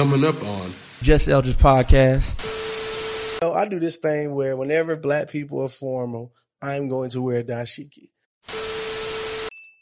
[0.00, 0.70] Coming up on
[1.02, 2.40] Just Eldridge Podcast.
[3.42, 7.44] So I do this thing where whenever black people are formal, I'm going to wear
[7.44, 8.08] dashiki.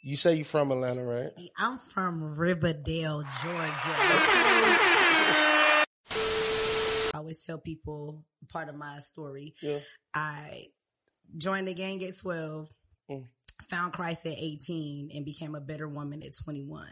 [0.03, 1.31] You say you're from Atlanta, right?
[1.57, 3.63] I'm from Riverdale, Georgia.
[6.11, 9.55] I always tell people part of my story.
[9.63, 9.79] Yeah.
[10.13, 10.65] I
[11.37, 12.69] joined the gang at 12,
[13.09, 13.27] Mm.
[13.69, 16.89] found Christ at 18, and became a better woman at 21.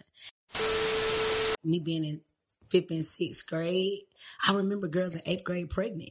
[1.65, 2.21] Me being in
[2.71, 4.01] fifth and sixth grade,
[4.47, 6.11] I remember girls in eighth grade pregnant.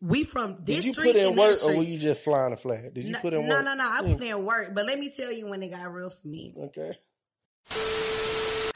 [0.00, 2.94] We from this Did you put in work or were you just flying a flag?
[2.94, 3.64] Did you no, put in no, work?
[3.64, 3.84] no, no.
[3.84, 3.90] No.
[3.90, 4.12] I Mm.
[4.16, 6.54] put in work, but let me tell you when it got real for me.
[6.56, 6.96] Okay.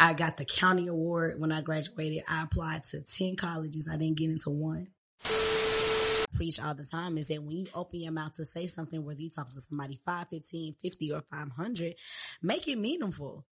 [0.01, 2.25] I got the county award when I graduated.
[2.27, 3.89] I applied to 10 colleges.
[3.89, 4.89] I didn't get into one.
[6.35, 9.21] Preach all the time is that when you open your mouth to say something, whether
[9.21, 11.95] you talk to somebody 5, 15, 50, or 500,
[12.43, 13.45] make it meaningful.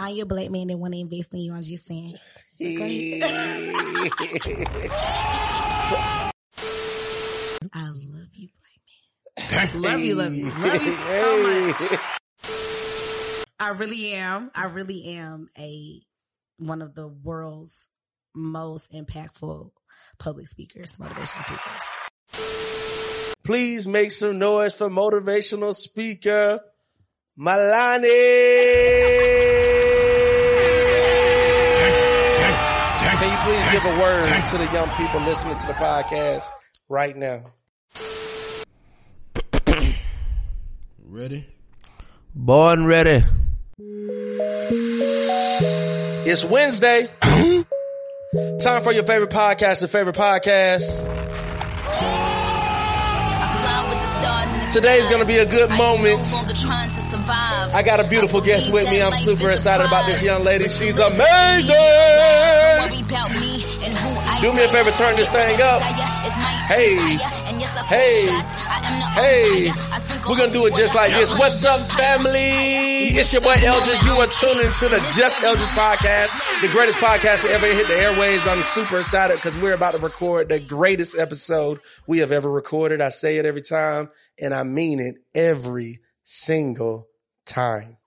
[0.00, 1.52] Find your black man that want to invest in you.
[1.52, 2.14] I'm just saying.
[2.58, 2.64] I
[7.84, 8.00] love
[8.32, 8.48] you,
[9.50, 9.82] black man.
[9.82, 10.50] love you, love you.
[10.52, 11.76] Love you so much.
[13.60, 14.50] I really am.
[14.54, 16.00] I really am a
[16.56, 17.86] one of the world's
[18.34, 19.70] most impactful
[20.18, 21.82] public speakers, motivational speakers.
[23.44, 26.60] Please make some noise for motivational speaker
[27.38, 29.39] Milani.
[33.82, 36.50] Give a word to the young people listening to the podcast
[36.88, 37.44] right now?
[41.04, 41.46] ready.
[42.34, 43.24] Born ready.
[46.26, 47.08] It's Wednesday.
[48.60, 51.08] Time for your favorite podcast, the favorite podcast.
[54.72, 56.32] Today's gonna be a good moment.
[57.72, 59.02] I got a beautiful guest with me.
[59.02, 60.68] I'm super excited about this young lady.
[60.68, 62.39] She's amazing.
[64.40, 65.82] Do me a favor, turn this thing up.
[65.82, 66.96] Hey,
[67.88, 68.26] hey,
[69.12, 69.72] hey.
[70.26, 71.36] We're gonna do it just like this.
[71.36, 72.40] What's up, family?
[72.40, 74.02] It's your boy Eldridge.
[74.02, 77.94] You are tuning to the Just Eldridge podcast, the greatest podcast to ever hit the
[77.94, 78.46] airways.
[78.46, 83.02] I'm super excited because we're about to record the greatest episode we have ever recorded.
[83.02, 87.08] I say it every time, and I mean it every single
[87.44, 87.98] time.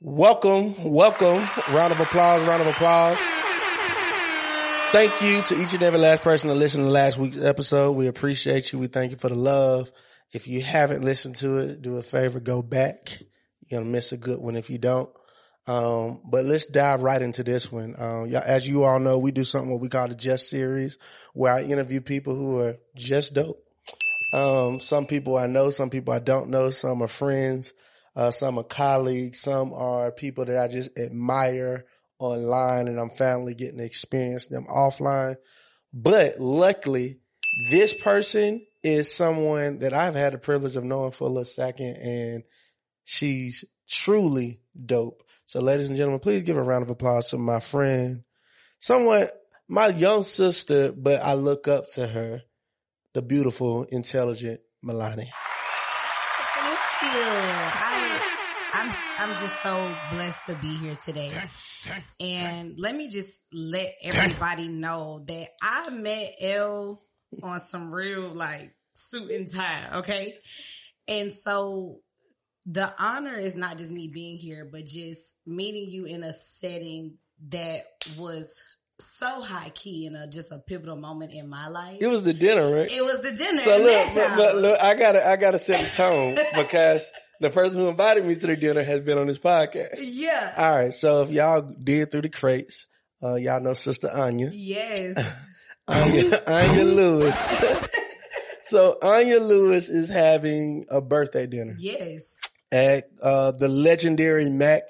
[0.00, 1.48] Welcome, welcome.
[1.72, 3.18] Round of applause, round of applause.
[4.94, 7.96] Thank you to each and every last person that listened to last week's episode.
[7.96, 8.78] We appreciate you.
[8.78, 9.90] We thank you for the love.
[10.32, 13.20] If you haven't listened to it, do a favor, go back.
[13.66, 15.10] You're gonna miss a good one if you don't.
[15.66, 17.96] Um, but let's dive right into this one.
[17.98, 20.96] Um, as you all know, we do something what we call the Just series,
[21.32, 23.64] where I interview people who are just dope.
[24.32, 27.72] Um, some people I know, some people I don't know, some are friends,
[28.14, 31.84] uh, some are colleagues, some are people that I just admire
[32.24, 35.36] online and I'm finally getting to experience them offline.
[35.92, 37.18] But luckily,
[37.70, 41.96] this person is someone that I've had the privilege of knowing for a little second
[41.96, 42.42] and
[43.04, 45.22] she's truly dope.
[45.46, 48.24] So ladies and gentlemen, please give a round of applause to my friend,
[48.78, 49.30] somewhat
[49.68, 52.42] my young sister, but I look up to her,
[53.12, 55.28] the beautiful, intelligent Milani.
[56.56, 57.20] Thank you.
[57.20, 57.93] I,
[59.24, 61.30] I'm just so blessed to be here today.
[62.20, 67.00] And let me just let everybody know that I met L
[67.42, 70.34] on some real like suit and tie, okay?
[71.08, 72.00] And so
[72.66, 77.16] the honor is not just me being here, but just meeting you in a setting
[77.48, 77.84] that
[78.18, 78.60] was
[79.00, 81.98] so high key and a, just a pivotal moment in my life.
[82.00, 82.90] It was the dinner, right?
[82.90, 83.58] It was the dinner.
[83.58, 87.78] So look, look, look, look, I gotta, I gotta set the tone because the person
[87.78, 89.96] who invited me to the dinner has been on this podcast.
[90.00, 90.54] Yeah.
[90.56, 92.86] All right, so if y'all did through the crates,
[93.22, 95.16] uh, y'all know Sister Anya, Yes.
[95.88, 97.64] Anya, Anya Lewis.
[98.62, 102.36] so Anya Lewis is having a birthday dinner Yes.
[102.72, 104.82] at uh, the legendary Mac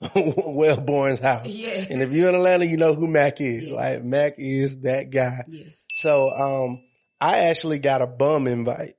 [0.14, 1.46] Wilbourn's house.
[1.48, 1.84] Yeah.
[1.90, 3.64] And if you're in Atlanta, you know who Mac is.
[3.64, 3.72] Yes.
[3.72, 5.44] Like Mac is that guy.
[5.48, 5.84] Yes.
[5.92, 6.82] So um
[7.20, 8.94] I actually got a bum invite.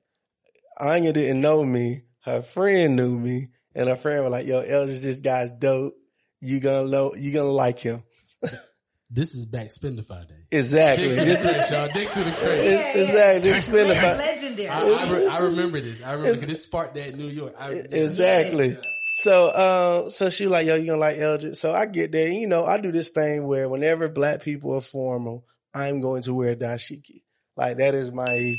[0.78, 2.02] Anya didn't know me.
[2.24, 3.48] Her friend knew me.
[3.74, 5.94] And her friend was like, yo, Eldridge, this guy's dope.
[6.40, 8.02] You gonna know you gonna like him.
[9.12, 10.36] This is back Spendify Day.
[10.52, 11.08] Exactly.
[11.08, 12.68] this is y'all dig through the crazy.
[12.68, 14.68] it's, exactly this spin It's legendary.
[14.68, 16.00] I, I, re- I remember this.
[16.00, 17.54] I remember 'cause this sparked that in New York.
[17.58, 18.76] I, exactly.
[19.20, 21.56] So, uh, so she was like, yo, you gonna like Eldridge?
[21.56, 24.74] So I get there, and, you know, I do this thing where whenever black people
[24.74, 25.44] are formal,
[25.74, 27.22] I'm going to wear dashiki.
[27.54, 28.54] Like that is my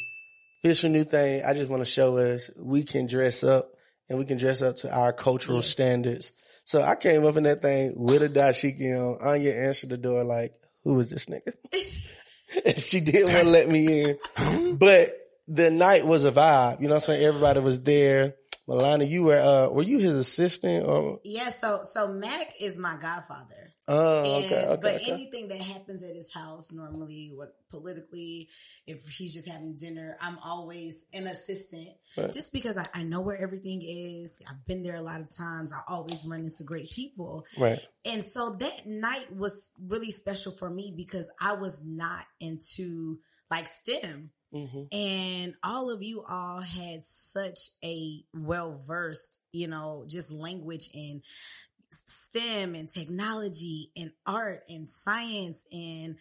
[0.64, 1.44] official new thing.
[1.44, 3.72] I just want to show us we can dress up
[4.08, 5.70] and we can dress up to our cultural Yes.
[5.70, 6.32] standards.
[6.64, 9.18] So I came up in that thing with a dashiki on.
[9.28, 10.54] Anya answered the door like,
[10.84, 11.54] "Who is this nigga?"
[12.66, 14.18] and she didn't want to let me in.
[14.78, 15.18] But
[15.48, 16.82] the night was a vibe.
[16.82, 17.26] You know what I'm saying?
[17.26, 18.36] Everybody was there.
[18.72, 22.96] Milana, you were uh were you his assistant or Yeah, so so Mac is my
[22.96, 23.74] godfather.
[23.88, 25.12] oh And, okay, okay, but okay.
[25.12, 28.50] anything that happens at his house, normally, what politically,
[28.88, 32.32] if he's just having dinner, I'm always an assistant, Right.
[32.32, 34.42] just because I, I know where everything is.
[34.50, 35.74] I've been there a lot of times.
[35.74, 37.80] I always run into great people, Right.
[38.06, 43.20] and so that night was really special for me because I was not into
[43.50, 44.32] like STEM.
[44.52, 50.90] Hmm And all of you all had such a well versed, you know, just language
[50.94, 51.22] in
[52.30, 56.16] STEM and technology and art and science and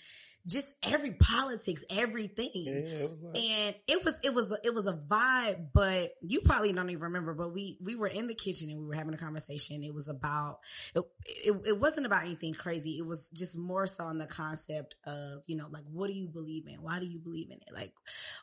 [0.46, 2.50] just every politics, everything.
[2.54, 6.72] Yeah, it like, And it was it was it was a vibe, but you probably
[6.72, 7.34] don't even remember.
[7.34, 9.82] But we we were in the kitchen and we were having a conversation.
[9.82, 10.60] It was about
[10.94, 11.04] it.
[11.26, 12.96] It, it wasn't about anything crazy.
[12.98, 16.28] It was just more so on the concept of you know like what do you
[16.28, 16.82] believe in?
[16.82, 17.74] Why do you believe in it?
[17.74, 17.92] Like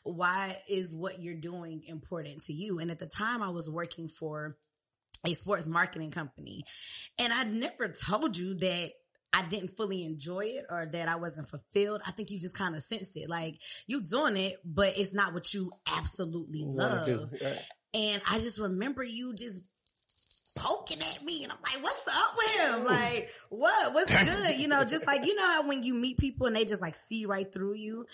[0.04, 2.78] why is what you're doing important to you?
[2.78, 4.56] And at the time, I was working for
[5.26, 6.64] a sports marketing company,
[7.18, 8.92] and I never told you that
[9.32, 12.00] I didn't fully enjoy it or that I wasn't fulfilled.
[12.06, 13.28] I think you just kind of sensed it.
[13.28, 17.32] Like you doing it, but it's not what you absolutely love.
[17.32, 17.58] Right.
[17.94, 19.62] And I just remember you just
[20.56, 22.84] poking at me and I'm like, what's up with him?
[22.84, 23.94] Like, what?
[23.94, 24.58] What's good?
[24.58, 26.94] You know, just like, you know how when you meet people and they just like
[26.94, 28.06] see right through you.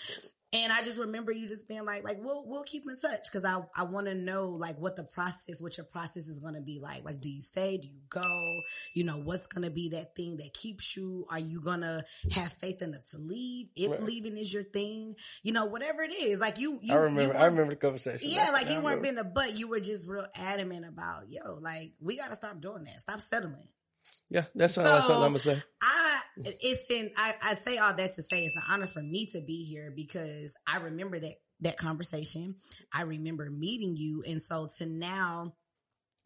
[0.55, 3.29] And I just remember you just being like, like, we'll, we'll keep in touch.
[3.29, 6.53] Cause I, I want to know like what the process, what your process is going
[6.53, 7.03] to be like.
[7.03, 7.77] Like, do you stay?
[7.77, 8.61] Do you go?
[8.93, 11.27] You know, what's going to be that thing that keeps you?
[11.29, 13.67] Are you going to have faith enough to leave?
[13.75, 14.01] If Right.
[14.01, 17.33] leaving is your thing, you know, whatever it is, like you, you I remember.
[17.33, 18.29] you I remember the conversation.
[18.31, 19.57] yeah, like you weren't being a butt.
[19.57, 23.01] You were just real adamant about, yo, like we got to stop doing that.
[23.01, 23.67] Stop settling.
[24.29, 25.61] Yeah, that's like So- something I'm gonna say.
[25.81, 27.11] I it's in.
[27.15, 29.91] I I say all that to say it's an honor for me to be here
[29.95, 32.55] because I remember that that conversation.
[32.93, 35.53] I remember meeting you, and so to now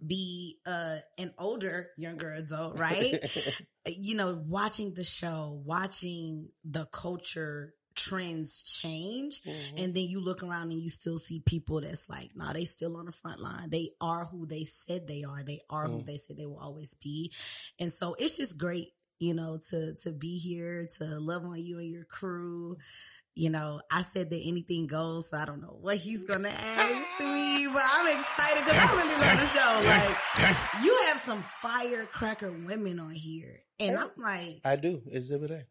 [0.05, 3.19] be uh an older younger adult, right?
[3.85, 9.41] you know, watching the show, watching the culture trends change.
[9.43, 9.83] Mhm.
[9.83, 12.95] And then you look around and you still see people that's like, nah, they still
[12.97, 13.69] on the front line.
[13.69, 15.43] They are who they said they are.
[15.43, 16.05] They are who Mm.
[16.05, 17.31] they said they will always be.
[17.79, 21.79] And so it's just great, you know, to, to be here, to love on you
[21.79, 22.77] and your crew.
[23.35, 27.19] You know, I said that anything goes, so I don't know what he's to ask
[27.21, 30.45] me, but I'm excited because I really love the show.
[30.49, 33.61] Like, you have some firecracker women on here.
[33.79, 35.01] And I'm like, I do.
[35.09, 35.63] Exhibit A.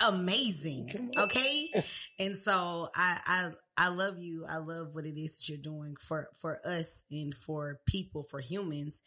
[0.00, 1.10] amazing.
[1.16, 1.68] Okay.
[2.18, 4.44] and so I, I, I love you.
[4.48, 8.40] I love what it is that you're doing for, for us and for people, for
[8.40, 9.02] humans.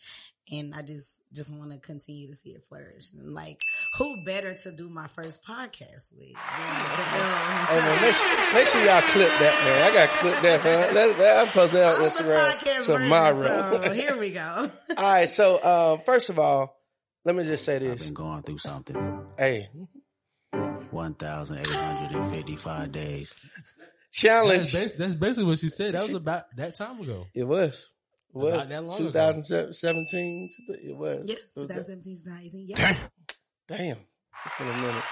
[0.51, 3.11] And I just, just want to continue to see it flourish.
[3.17, 3.61] And like,
[3.97, 6.33] who better to do my first podcast with?
[6.33, 7.13] than the
[7.67, 9.91] Hey man, make sure, make sure y'all clip that, man.
[9.91, 10.93] I got to clip that, man.
[10.93, 13.81] That, that, I post that on I'm the Instagram podcast version, tomorrow.
[13.83, 14.69] so here we go.
[14.97, 16.77] all right, so uh, first of all,
[17.25, 17.91] let me just say this.
[17.91, 18.07] I've this.
[18.07, 19.25] been going through something.
[19.37, 19.69] Hey,
[20.93, 23.33] 1,855 days.
[23.33, 23.51] That's,
[24.11, 24.73] challenge.
[24.73, 25.93] bas- that's basically what she said.
[25.95, 27.25] That was about that time ago.
[27.33, 27.93] It was.
[28.33, 29.05] It was About that long ago.
[29.07, 30.49] 2017.
[30.69, 31.27] It was.
[31.29, 32.67] Yeah, It was that- 2017, 2018.
[32.69, 32.97] Yeah.
[33.67, 33.97] Damn,
[34.45, 35.03] it's been a minute.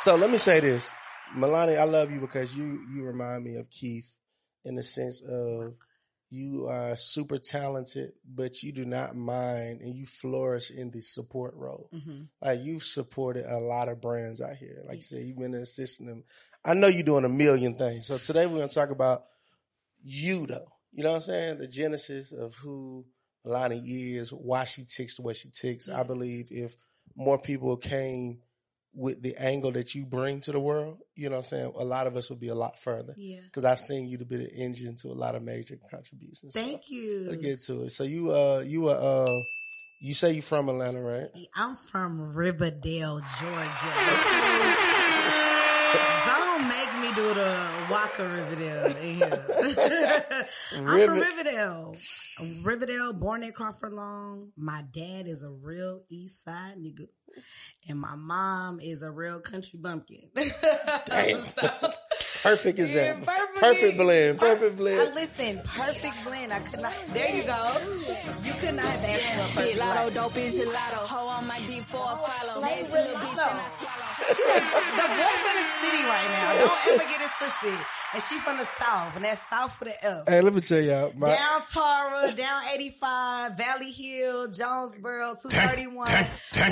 [0.00, 0.94] So let me say this,
[1.36, 4.18] Milani, I love you because you you remind me of Keith
[4.64, 5.74] in the sense of
[6.30, 11.54] you are super talented, but you do not mind and you flourish in the support
[11.54, 11.88] role.
[11.92, 14.82] hmm Like you've supported a lot of brands out here.
[14.86, 16.24] Like you said, you've been assisting them.
[16.64, 18.06] I know you're doing a million things.
[18.06, 19.24] So today we're gonna talk about
[20.02, 20.72] you though.
[20.92, 21.58] You know what I'm saying?
[21.58, 23.04] The genesis of who
[23.46, 25.88] Milani is, why she ticks the way she ticks.
[25.88, 26.74] I believe if
[27.14, 28.38] more people came
[28.96, 31.72] with the angle that you bring to the world, you know what I'm saying?
[31.78, 33.14] A lot of us would be a lot further.
[33.16, 33.40] Yeah.
[33.44, 36.54] Because I've seen you to be the engine to a lot of major contributions.
[36.54, 37.26] Thank you.
[37.28, 37.90] Let's get to it.
[37.90, 39.42] So you uh you uh, uh
[40.00, 41.28] you say you're from Atlanta, right?
[41.54, 44.82] I'm from Riverdale, Georgia.
[46.26, 49.46] Don't make me do the Walker Riverdale in here.
[50.76, 51.94] I'm River- from Riverdale.
[52.64, 54.50] Riverdale, born in Crawford Long.
[54.56, 57.06] My dad is a real East Side nigga,
[57.88, 60.28] and my mom is a real country bumpkin.
[61.06, 61.42] Damn.
[61.46, 61.90] So-
[62.42, 63.24] Perfect Yeah, that.
[63.24, 63.56] perfect.
[63.58, 64.38] Perfect blend.
[64.38, 65.00] Perfect blend.
[65.00, 66.52] I uh, listen, perfect blend.
[66.52, 66.94] I could not.
[67.12, 67.76] There you go.
[68.44, 71.06] You could not have asked for a perfect Big Latto, dope is gelato.
[71.10, 72.60] Ho, on my D4 follow.
[72.60, 74.15] Like Nasty little bitch and I swallow.
[74.28, 76.58] The voice of the city right now.
[76.58, 77.78] Don't ever get it twisted.
[78.14, 80.28] And she from the south, and that's south with an F.
[80.28, 86.06] Hey, let me tell y'all, my down Tara, down 85, Valley Hill, Jonesboro, 231,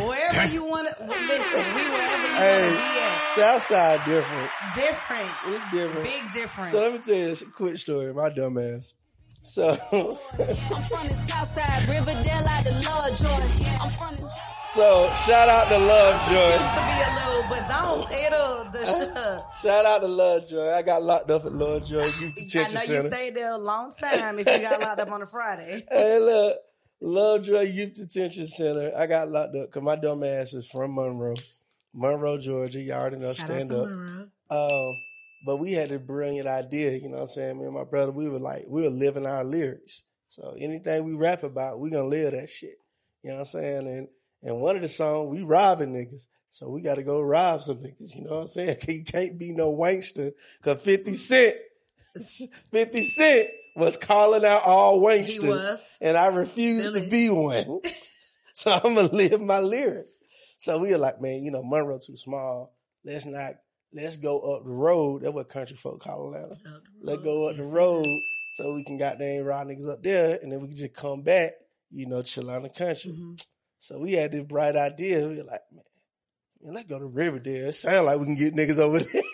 [0.06, 3.34] wherever you want to, listen, we wherever you hey, want to be at.
[3.36, 4.50] Southside different.
[4.74, 5.30] Different.
[5.46, 6.04] It's different.
[6.04, 6.70] Big different.
[6.70, 8.14] So let me tell you a quick story.
[8.14, 8.94] My dumb ass.
[9.44, 13.84] So I'm from the south side, Riverdale out the Lovejoy.
[13.84, 14.30] I'm from the
[14.74, 16.50] so shout out to Lovejoy.
[16.50, 19.56] to be a little, but don't, it'll, the shut.
[19.62, 20.70] Shout out to Lovejoy.
[20.72, 22.78] I got locked up at Lovejoy Youth Detention Center.
[22.78, 25.26] I know you stayed there a long time if you got locked up on a
[25.26, 25.84] Friday.
[25.92, 26.56] Hey, look,
[27.00, 28.90] Lovejoy Youth Detention Center.
[28.96, 31.34] I got locked up because my dumb ass is from Monroe,
[31.92, 32.80] Monroe, Georgia.
[32.80, 33.32] Y'all already know.
[33.32, 33.88] Shout out stand to up.
[33.90, 34.28] Monroe.
[34.50, 34.96] Um,
[35.44, 37.58] but we had a brilliant idea, you know what I'm saying?
[37.58, 40.02] Me and my brother, we were like, we were living our lyrics.
[40.28, 42.76] So anything we rap about, we gonna live that shit.
[43.22, 43.86] You know what I'm saying?
[43.86, 44.08] And
[44.42, 46.26] and one of the songs, we robbing niggas.
[46.50, 48.78] So we gotta go rob some niggas, you know what I'm saying?
[48.88, 50.32] You can't be no wankster,
[50.62, 51.54] cause 50 Cent,
[52.70, 55.48] 50 Cent was calling out all wanksters.
[55.48, 55.80] was.
[56.00, 57.80] And I refused to be one.
[58.54, 60.16] so I'm gonna live my lyrics.
[60.58, 62.72] So we were like, man, you know, Monroe too small.
[63.04, 63.54] Let's not,
[63.94, 65.22] let's go up the road.
[65.22, 66.56] That's what country folk call Atlanta.
[67.00, 68.04] Let's go up the road
[68.52, 71.52] so we can goddamn ride niggas up there and then we can just come back,
[71.90, 73.12] you know, chill out in the country.
[73.12, 73.42] Mhm.
[73.78, 75.26] So we had this bright idea.
[75.26, 75.84] We were like, man,
[76.62, 77.68] man let's go to Riverdale.
[77.68, 79.22] It sounds like we can get niggas over there.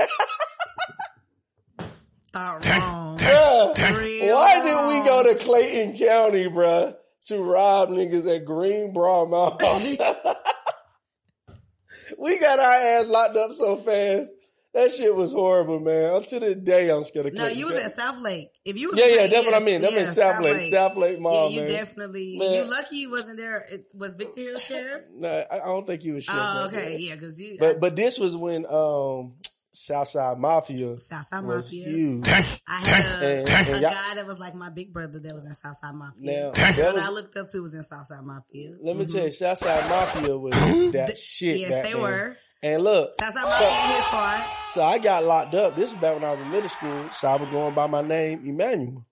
[2.32, 3.18] Thought wrong.
[3.18, 6.94] Bruh, Real Why did we go to Clayton County, bruh,
[7.26, 9.58] to rob niggas at Greenbrier Mall?
[12.18, 14.32] we got our ass locked up so fast.
[14.72, 16.14] That shit was horrible, man.
[16.14, 17.86] Until the day I'm scared of No, Clayton you was County.
[17.86, 18.50] at South Lake.
[18.64, 19.80] If you was Yeah, yeah, Clayton, that's what I mean.
[19.80, 21.68] That yeah, mean South Lake, South Lake Yeah, you man.
[21.68, 22.36] definitely.
[22.38, 22.52] Man.
[22.54, 23.66] You lucky you wasn't there.
[23.68, 25.06] It, was Victor Hill sheriff?
[25.12, 26.34] No, I I don't think he was shit.
[26.38, 27.00] Oh, okay, then.
[27.00, 27.56] yeah, because you.
[27.58, 29.34] But but this was when um
[29.72, 31.88] Southside Mafia Southside was Mafia.
[31.88, 32.28] huge.
[32.28, 35.46] I had a, And- and y'all- guy that was like my big brother that was
[35.46, 36.20] in Southside Mafia.
[36.42, 38.72] Now The that one was I looked up to was in Southside Mafia.
[38.82, 39.12] let me Mhm.
[39.12, 40.52] tell you, Southside Mafia was
[40.92, 41.58] that shit.
[41.58, 42.02] Yes, back they then.
[42.02, 42.36] were.
[42.62, 44.44] And look, so, Mafia and his squad.
[44.68, 45.76] so I got locked up.
[45.76, 47.08] This was back when I was in middle school.
[47.12, 49.06] So I was going by my name, Emmanuel.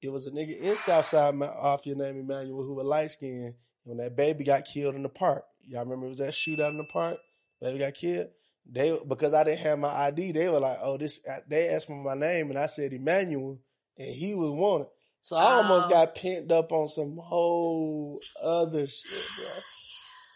[0.00, 3.54] It was a nigga in Southside Mafia named Emmanuel who was light skinned.
[3.84, 6.76] When that baby got killed in the park, y'all remember it was that shootout in
[6.78, 7.18] the park?
[7.60, 8.28] Baby got killed.
[8.68, 11.88] They because I didn't have my ID, they were like, "Oh, this." Uh, they asked
[11.88, 13.58] for my name, and I said Emmanuel,
[13.98, 14.86] and he was wanted.
[15.20, 15.90] So I almost Oh.
[15.90, 19.46] got pent up on some whole other shit, bro.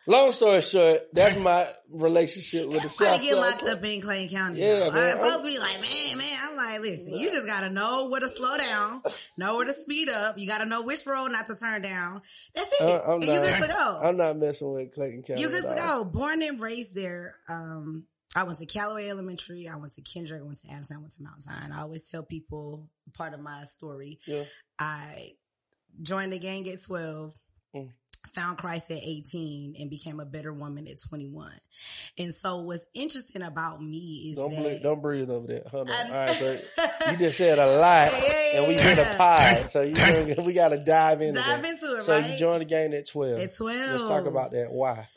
[0.08, 4.28] Long story short, that's my relationship with the South get Side locked up in Clay
[4.28, 4.60] County.
[4.60, 4.92] Yeah, though.
[4.92, 5.16] man.
[5.18, 6.38] I, folks be like, man, man.
[6.42, 9.02] I'm like, listen, you just gotta know where to slow down,
[9.36, 10.38] know where to speed up.
[10.38, 12.22] You gotta know which road not to turn down.
[12.54, 12.80] That's it.
[12.82, 14.00] Uh, I'm and you not- good to go.
[14.04, 15.40] I'm not messing with Clayton County.
[15.42, 16.04] You good to go.
[16.04, 17.34] Born and raised there.
[17.48, 19.66] Um, I went to Callaway Elementary.
[19.68, 20.42] I went to Kendrick.
[20.42, 20.96] I went to Adamson.
[20.96, 21.72] I went to Mount Zion.
[21.72, 24.20] I always tell people part of my story.
[24.26, 24.42] Yeah.
[24.78, 25.32] I
[26.02, 27.34] joined the gang at 12,
[27.74, 27.90] Mm.
[28.34, 31.52] Found Christ at 18, and became a better woman at 21.
[32.18, 35.62] And so what's interesting about me is Don't that breathe, don't breathe over there.
[35.70, 35.94] Hold on.
[35.96, 36.58] I- All right, so
[37.10, 38.20] you just said a lot, Yeah,
[38.52, 38.82] yeah, and we yeah.
[38.82, 39.64] hit a pie.
[39.64, 41.70] So you know, we got to dive into dive that.
[41.70, 42.30] into it, So right?
[42.30, 43.38] you joined the game at twelve.
[43.40, 43.76] At 12.
[43.92, 44.70] Let's talk about that.
[44.70, 45.08] Why?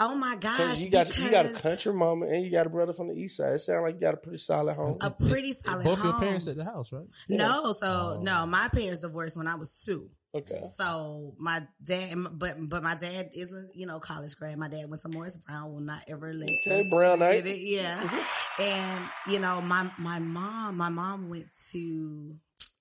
[0.00, 0.80] oh my gosh.
[0.80, 3.36] you got you got a country mama and you got a brother from the east
[3.36, 3.52] side.
[3.52, 4.98] It sounds like you got a pretty solid home.
[5.00, 6.10] A pretty solid Both home.
[6.10, 7.06] your parents at the house, right?
[7.28, 8.20] No, so Oh.
[8.20, 10.10] no, my parents divorced when I was two.
[10.34, 10.62] Okay.
[10.76, 14.58] So my dad, but but my dad is a you know college grad.
[14.58, 15.72] My dad went to Morris Brown.
[15.72, 17.28] Will not ever let Okay, Brown eh?
[17.28, 17.46] forget Knight.
[17.54, 17.58] it.
[17.60, 18.62] Yeah, mm-hmm.
[18.62, 22.34] and you know my my mom, my mom went to.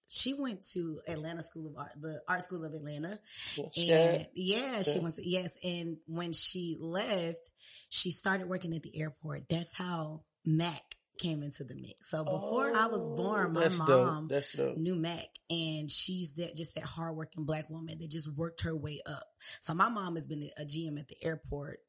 [0.07, 3.17] She went to Atlanta School of Art, the Art School of Atlanta.
[3.57, 4.27] And Scared?
[4.35, 4.99] yeah, she Yeah.
[4.99, 5.57] went to, yes.
[5.63, 7.49] And when she left,
[7.89, 9.49] she started working at the airport.
[9.49, 10.83] That's how Mac
[11.17, 12.09] came into the mix.
[12.09, 14.29] So before I was oh, born, my Oh, mom dope.
[14.29, 14.77] That's dope.
[14.77, 18.99] knew Mac and she's that just that hardworking black woman that just worked her way
[19.05, 19.23] up.
[19.61, 21.79] So my mom has been a GM at the airport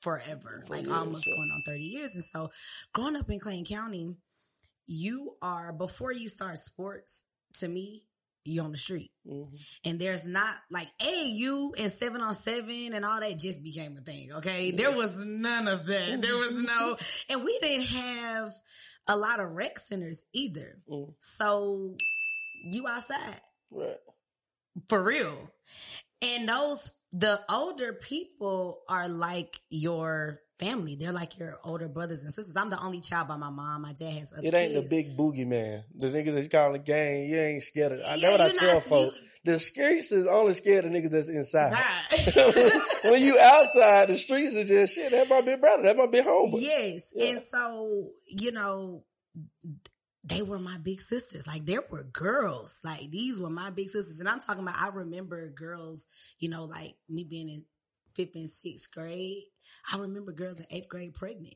[0.00, 1.34] forever, For like years, almost yeah.
[1.36, 2.14] going on 30 years.
[2.14, 2.50] And so
[2.92, 4.14] growing up in Clayton County,
[4.86, 7.24] you are, before you start sports,
[7.58, 8.04] to me,
[8.46, 9.10] you on the street.
[9.26, 9.44] Mhm.
[9.84, 14.00] And there's not like AU and seven on seven and all that just became a
[14.00, 14.32] thing.
[14.32, 14.70] Okay.
[14.70, 16.20] There was none of that.
[16.22, 16.96] There was no,
[17.28, 18.52] and we didn't have
[19.08, 20.78] a lot of rec centers either.
[20.88, 21.14] Mm.
[21.20, 21.96] So
[22.64, 23.96] you outside Right.
[24.88, 25.50] for real.
[26.22, 30.96] And those the older people are like your family.
[30.96, 32.56] They're like your older brothers and sisters.
[32.56, 33.82] I'm the only child by my mom.
[33.82, 34.90] My dad has other It ain't the kids.
[34.90, 35.84] big boogeyman.
[35.94, 38.00] The niggas that you call the gang, you ain't scared of.
[38.00, 39.20] I Yeah, know what I tell not- folks.
[39.44, 41.72] The streets is only scared of niggas that's inside.
[41.72, 42.72] Right.
[43.04, 45.12] when you outside, the streets are just shit.
[45.12, 45.84] That my big brother.
[45.84, 46.60] That my big homeboy.
[46.60, 47.02] yes.
[47.14, 47.26] Yeah.
[47.28, 49.04] And so, you know,
[50.26, 51.46] they were my big sisters.
[51.46, 52.78] Like there were girls.
[52.82, 54.18] Like these were my big sisters.
[54.18, 56.06] And I'm talking about I remember girls,
[56.38, 57.64] you know, like me being in
[58.14, 59.44] fifth and sixth grade.
[59.92, 61.54] I remember girls in eighth grade pregnant.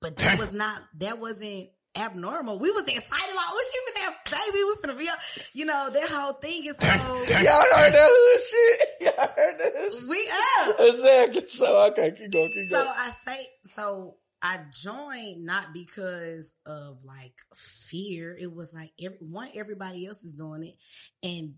[0.00, 2.58] But that was not that wasn't abnormal.
[2.58, 5.18] We was excited like, oh she with that baby, we finna be up.
[5.52, 8.88] You know, that whole thing is so Y'all heard that hood shit?
[9.00, 10.06] Y'all heard that?
[10.08, 10.76] we up.
[10.80, 11.46] Exactly.
[11.46, 12.84] So okay, keep going, keep going.
[12.84, 12.88] So.
[12.88, 18.36] I say, so I joined not because of like fear.
[18.38, 20.74] It was like every, one, everybody else is doing it,
[21.26, 21.54] and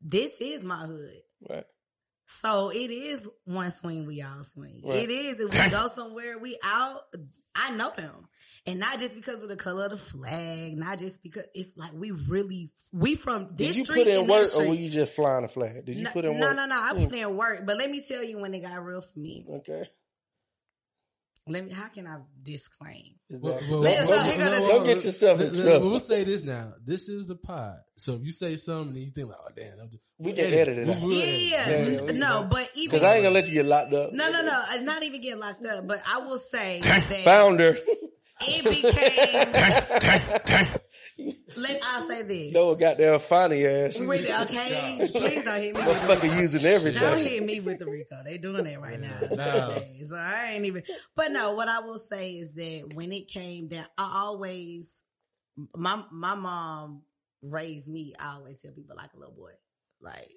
[0.00, 1.20] this is my hood.
[1.50, 1.64] right.
[2.40, 4.80] So it is one swing, we all swing.
[4.84, 5.02] Right.
[5.02, 5.38] It is.
[5.38, 7.00] If we go somewhere, we out.
[7.54, 8.26] I know them.
[8.64, 11.92] And not just because of the color of the flag, not just because it's like
[11.92, 15.42] we really, we from this Did you put in work or were you just flying
[15.42, 15.84] the flag?
[15.84, 16.56] Did you no, put in no, work?
[16.56, 16.74] no, no.
[16.74, 16.82] No.
[16.82, 19.18] I Mm, put in work, but let me tell you when it got real for
[19.18, 19.44] me.
[19.56, 19.90] Okay.
[21.48, 21.72] Let me.
[21.72, 23.14] How can I disclaim?
[23.30, 25.90] Well, well, Let's well, not- well, go Don't get yourself in let- let- trouble.
[25.90, 26.74] We'll say this now.
[26.84, 27.78] This is the pod.
[27.96, 30.36] So if you say something and you think like, oh damn, I'm just- We we'll
[30.36, 31.02] can edit it We'll- out.
[31.02, 31.50] Yeah, edit it.
[31.50, 32.00] yeah, Yeah, yeah.
[32.06, 34.12] yeah, no, but even Cause I ain't gonna let you get locked up.
[34.12, 35.84] no, no, no, uh, not even get locked up.
[35.86, 37.76] But I will say that Founder.
[38.40, 39.52] it became.
[41.56, 42.52] Let I'll say this.
[42.52, 43.98] no goddamn funny ass.
[43.98, 45.80] With- okay, please don't hit me.
[45.80, 47.00] With Motherfucker using everything.
[47.02, 48.22] Don't hit me with the Rico.
[48.24, 49.18] They doing that right now.
[49.32, 49.70] No.
[50.04, 50.82] So I ain't even.
[51.14, 55.02] But no, what I will say is that when it came down, I always
[55.76, 57.02] my my mom
[57.42, 58.14] raised me.
[58.18, 59.52] I always tell people like a little boy,
[60.00, 60.30] like.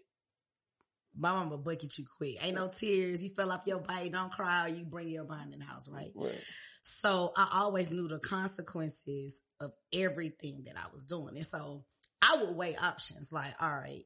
[1.17, 2.37] My mama bucket you quick.
[2.43, 3.23] Ain't no tears.
[3.23, 4.11] You fell off your bike.
[4.11, 4.67] Don't cry.
[4.67, 6.11] You bring your bond in the house, right?
[6.13, 6.43] Right.
[6.81, 11.37] So I always knew the consequences of everything that I was doing.
[11.37, 11.85] And so
[12.21, 14.03] I would weigh options like, all right,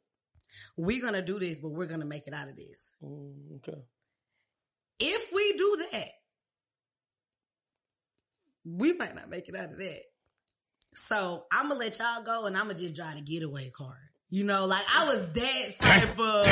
[0.78, 2.96] we're going to do this, but we're going to make it out of this.
[3.04, 3.82] Mm, okay.
[5.00, 6.10] If we do that,
[8.66, 10.02] we might not make it out of that.
[11.08, 13.70] So I'm going to let y'all go and I'm going to just drive the getaway
[13.70, 13.98] car.
[14.32, 16.46] You know, like I was that type of,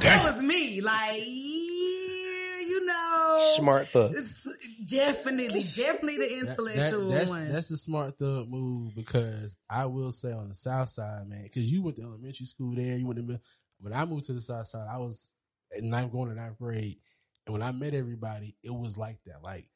[0.00, 0.80] that was me.
[0.82, 3.52] Like, yeah, you know.
[3.56, 4.12] Smart thug.
[4.14, 4.46] It's
[4.84, 7.50] definitely, definitely the That- intellectual that- that's, one.
[7.52, 11.70] That's the smart thug move because I will say on the south side, man, because
[11.70, 12.96] you went to elementary school there.
[12.96, 13.40] You went to
[13.80, 15.32] when I moved to the south side, I was
[15.74, 16.98] in ninth going to ninth grade,
[17.46, 19.42] and when I met everybody, it was like that.
[19.42, 19.66] Like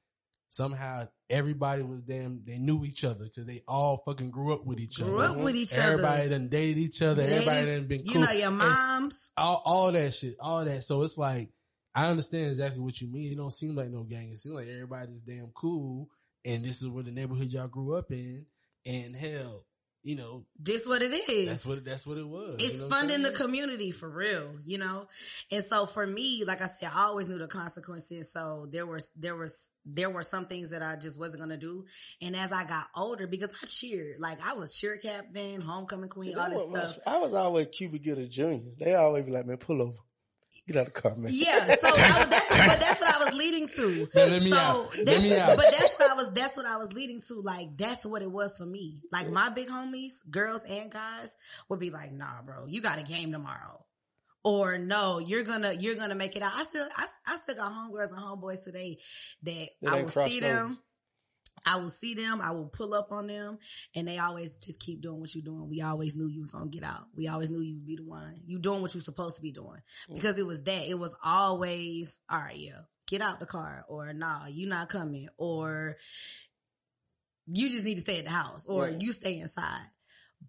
[0.48, 2.42] somehow everybody was damn.
[2.44, 5.34] They knew each other because they all fucking grew up with each Grew other.
[5.38, 6.30] up with each Everybody other.
[6.30, 7.22] done dated each other.
[7.22, 9.30] Dated- everybody done been You know, your moms.
[9.36, 10.84] all, all that shit, all that.
[10.84, 11.50] So it's like
[11.94, 13.32] I understand exactly what you mean.
[13.32, 14.30] It don't seem like no gang.
[14.30, 16.08] It seems like everybody just damn cool,
[16.44, 18.46] and this is where the neighborhood y'all grew up in.
[18.86, 19.64] And hell,
[20.04, 21.48] you know, This what it is.
[21.48, 22.56] that's what that's what it was.
[22.60, 25.08] It's you know funding the community for real, you know?
[25.50, 28.32] And so for me, like I said, I always knew the consequences.
[28.32, 29.52] So there was, there was,
[29.90, 31.84] there were some things that I just wasn't going to do.
[32.20, 36.32] And as I got older, because I cheered, like I was cheer captain, homecoming queen,
[36.32, 36.98] See, all this was my- stuff.
[37.06, 38.68] I was always Cuba Gooding Jr.
[38.78, 39.96] They always be like, man, pull over.
[40.66, 41.30] Get out of the car, man.
[41.32, 44.08] Yeah, so I, that's, but that's what I was leading to.
[44.14, 44.98] Man, let me so out.
[44.98, 45.56] Let me out.
[45.56, 46.32] But that's what I was.
[46.34, 47.34] That's what I was leading to.
[47.40, 48.98] Like that's what it was for me.
[49.12, 51.34] Like my big homies, girls and guys,
[51.68, 53.84] would be like, "Nah, bro, you got a game tomorrow."
[54.44, 56.52] Or no, you're gonna you're gonna make it out.
[56.54, 58.98] I still I, I still got homegirls and homeboys today
[59.42, 60.78] that I will see them.
[61.66, 62.40] I will see them.
[62.40, 63.58] I will pull up on them,
[63.94, 65.68] and they always just keep doing what you're doing.
[65.68, 67.06] We always knew you was gonna get out.
[67.16, 68.40] We always knew you would be the one.
[68.46, 69.80] You doing what you're supposed to be doing
[70.14, 70.88] because it was that.
[70.88, 72.56] It was always all right.
[72.56, 75.96] Yeah, get out the car, or nah, you not coming, or
[77.46, 79.00] you just need to stay at the house, or Right.
[79.00, 79.86] you stay inside.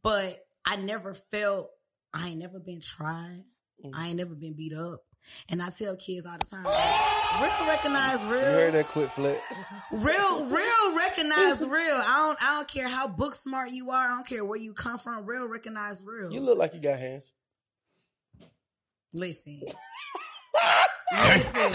[0.04, 1.71] But I never felt.
[2.13, 3.43] I ain't never been tried.
[3.86, 3.92] Mm.
[3.94, 5.02] I ain't never been beat up.
[5.50, 8.39] And I tell kids all the time, like, real recognize real.
[8.39, 9.39] You heard that quick flick?
[9.92, 11.96] Real, real recognize real.
[11.96, 14.06] I don't, I don't care how book smart you are.
[14.10, 15.26] I don't care where you come from.
[15.26, 16.32] Real recognize real.
[16.32, 17.24] You look like you got hands.
[19.13, 19.62] Listen.
[21.12, 21.74] Listen.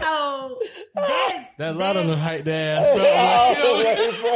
[0.00, 0.58] So
[0.94, 3.00] that's That lot of that's- them hype their ass up.
[3.18, 4.30] All the way, bro.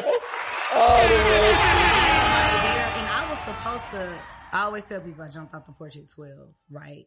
[0.75, 1.53] All the way.
[1.53, 4.19] there, and I was supposed to.
[4.53, 7.07] I always tell people I jumped off the porch at twelve, right?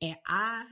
[0.00, 0.64] And I,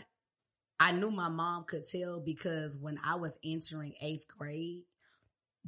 [0.81, 4.83] I knew my mom could tell because when I was entering eighth grade,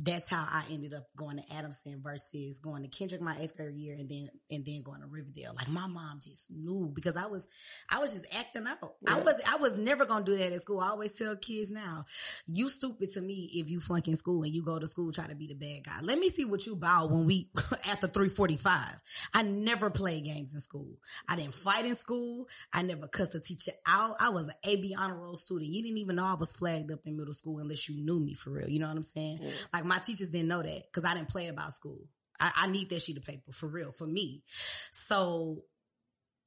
[0.01, 3.75] that's how I ended up going to Adamson versus going to Kendrick my eighth grade
[3.75, 5.55] year and then and then going to Riverdale.
[5.57, 7.49] Like my mom just knew because I was
[7.91, 8.95] I was just acting out.
[9.07, 10.81] I was I was never gonna do that at school.
[10.81, 12.07] I always tell kids now,
[12.47, 15.27] you stupid to me if you flunk in school and you go to school try
[15.27, 16.01] to be the bad guy.
[16.01, 17.51] Let me see what you about when we
[17.87, 18.95] after three forty five.
[19.35, 20.99] I never played games in school.
[21.29, 22.47] I didn't fight in school.
[22.73, 24.17] I never cussed a teacher out.
[24.21, 25.71] I was an AB honor roll student.
[25.71, 28.35] You didn't even know I was flagged up in middle school unless you knew me
[28.35, 28.69] for real.
[28.69, 29.41] You know what I'm saying?
[29.73, 32.01] Like my teachers didn't know that because I didn't play about school.
[32.41, 34.43] I, I need that sheet of paper for real, for me.
[34.93, 35.65] So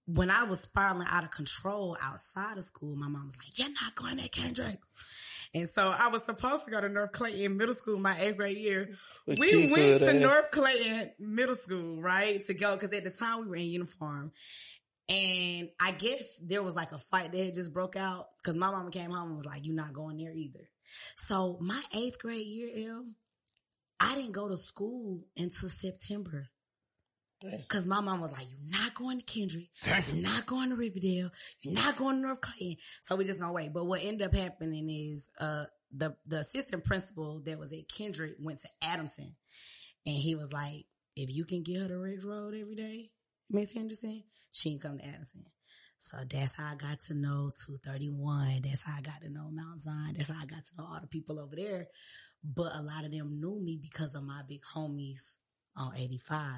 [0.08, 3.70] when I was spiraling out of control outside of school, my mom was like, you're
[3.70, 4.80] not going to Kendrick.
[5.54, 8.58] And so I was supposed to go to North Clayton Middle School my eighth grade
[8.58, 8.96] year.
[9.28, 10.14] We went to.
[10.14, 12.46] North Clayton Middle School, right?
[12.48, 14.32] To go, cause at the time we were in uniform.
[15.10, 18.72] And I guess there was like a fight that had just broke out because my
[18.72, 20.70] mama came home and was like, you're not going there either.
[21.18, 23.06] So my eighth grade year, L,
[24.02, 26.48] I didn't go to school until September.
[27.70, 29.70] Cause my mom was like, you're not going to Kendrick.
[29.86, 31.30] You're not going to Riverdale.
[31.62, 32.78] You're not going to North Clayton.
[33.02, 33.74] So we just gonna wait.
[33.74, 38.34] But what ended up happening is, uh, the, the assistant principal that was at Kendrick
[38.40, 39.36] went to Adamson
[40.06, 40.86] and he was like,
[41.16, 43.10] if you can get her to Riggs Road every day,
[43.50, 45.46] Miss Henderson, she can come to Adamson."
[46.00, 48.62] So that's how I got to know 231.
[48.64, 50.16] That's how I got to know Mount Zion.
[50.18, 51.88] That's how I got to know all the people over there.
[52.44, 55.36] But a lot of them knew me because of my big homies
[55.76, 56.56] on 85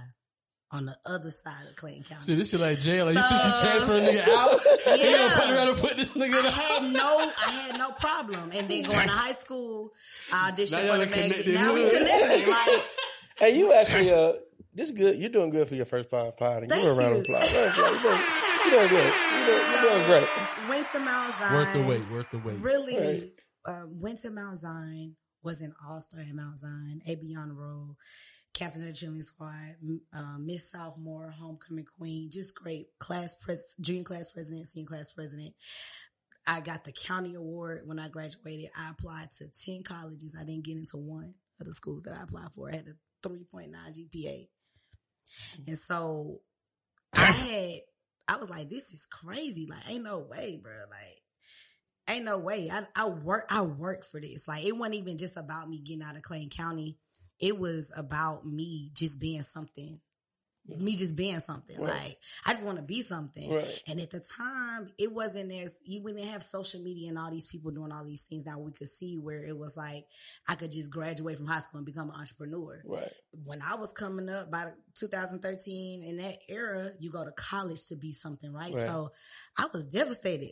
[0.71, 2.21] on the other side of Clayton County.
[2.23, 3.05] See, this shit like jail.
[3.05, 4.59] Like, you think you transfer a nigga out?
[4.99, 5.17] You Yeah.
[5.17, 6.53] gonna put around and put this nigga I out?
[6.53, 8.51] had no, I had no problem.
[8.53, 9.91] And then going to high school,
[10.31, 11.53] I auditioned Now for y'all the magazine.
[11.53, 12.47] Now we connected.
[12.49, 12.83] Like,
[13.37, 14.33] Hey, you actually, uh,
[14.73, 15.17] this is good.
[15.17, 16.37] You're doing good for your first pod.
[16.37, 16.61] pod.
[16.61, 17.35] Give Thank her a round of you.
[17.35, 17.53] applause.
[17.53, 18.19] Round of applause.
[18.71, 19.13] You're doing, you're doing good.
[19.13, 20.69] You're doing, you're doing great.
[20.69, 21.53] went to Mount Zion.
[21.53, 22.11] Worth the wait.
[22.11, 22.59] Worth the wait.
[22.59, 23.31] Really, Right.
[23.65, 27.01] um, went to Mount Zion, was an all star at Mount Zion,
[27.37, 27.97] on the roll,
[28.53, 29.75] captain of the cheerleading squad,
[30.13, 35.53] uh, Miss Sophomore, homecoming queen, just great class pres, junior class president, senior class president.
[36.45, 38.69] I got the county award when I graduated.
[38.77, 40.35] I applied to 10 colleges.
[40.39, 42.69] I didn't get into one of the schools that I applied for.
[42.69, 44.47] I had a 3.9 GPA.
[45.67, 46.41] And so
[47.15, 47.79] I had,
[48.27, 49.67] I was like, this is crazy.
[49.69, 50.73] Like, ain't no way, bro.
[50.89, 51.22] Like,
[52.07, 52.69] ain't no way.
[52.71, 54.47] I, I work, I worked for this.
[54.47, 56.97] Like, it wasn't even just about me getting out of Clayton County.
[57.39, 59.99] It was about me just being something.
[60.65, 61.77] Me just being something.
[61.77, 61.89] Right.
[61.91, 63.51] Like, I just want to be something.
[63.51, 63.81] Right.
[63.85, 67.47] And at the time, it wasn't as, you wouldn't have social media and all these
[67.47, 70.05] people doing all these things now we could see where it was like,
[70.47, 73.11] I could just graduate from high school and become an entrepreneur Right.
[73.43, 77.97] when I was coming up by 2013 in that era, you go to college to
[77.97, 78.73] be something, right?
[78.73, 78.87] Right.
[78.87, 79.11] So
[79.57, 80.51] I was devastated.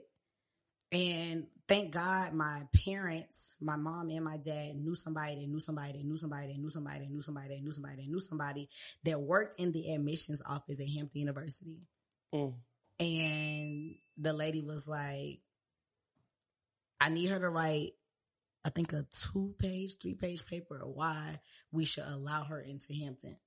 [0.91, 5.93] And thank God my parents, my mom and my dad knew somebody that knew somebody
[5.93, 8.69] that knew somebody that knew somebody that knew somebody that knew somebody that knew somebody
[9.06, 11.80] that worked in the admissions office at Hampton University.
[12.34, 12.56] Mm.
[12.99, 15.39] And the lady was like,
[16.99, 17.91] I need her to write,
[18.65, 21.39] I think a two page, three page paper of why
[21.71, 23.38] we should allow her into Hampton.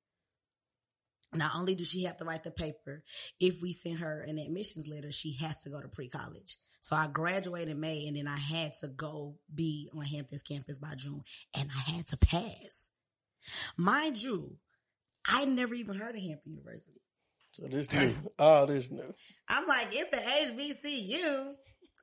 [1.34, 3.02] Not only does she have to write the paper,
[3.38, 6.56] if we send her an admissions letter, she has to go to pre college.
[6.84, 10.78] So I graduated in May and then I had to go be on Hampton's campus
[10.78, 11.22] by June
[11.56, 12.90] and I had to pass.
[13.78, 14.58] Mind you,
[15.26, 17.00] I never even heard of Hampton University.
[17.52, 18.14] So this new.
[18.38, 19.14] Oh, this new.
[19.48, 21.54] I'm like, it's the HBCU.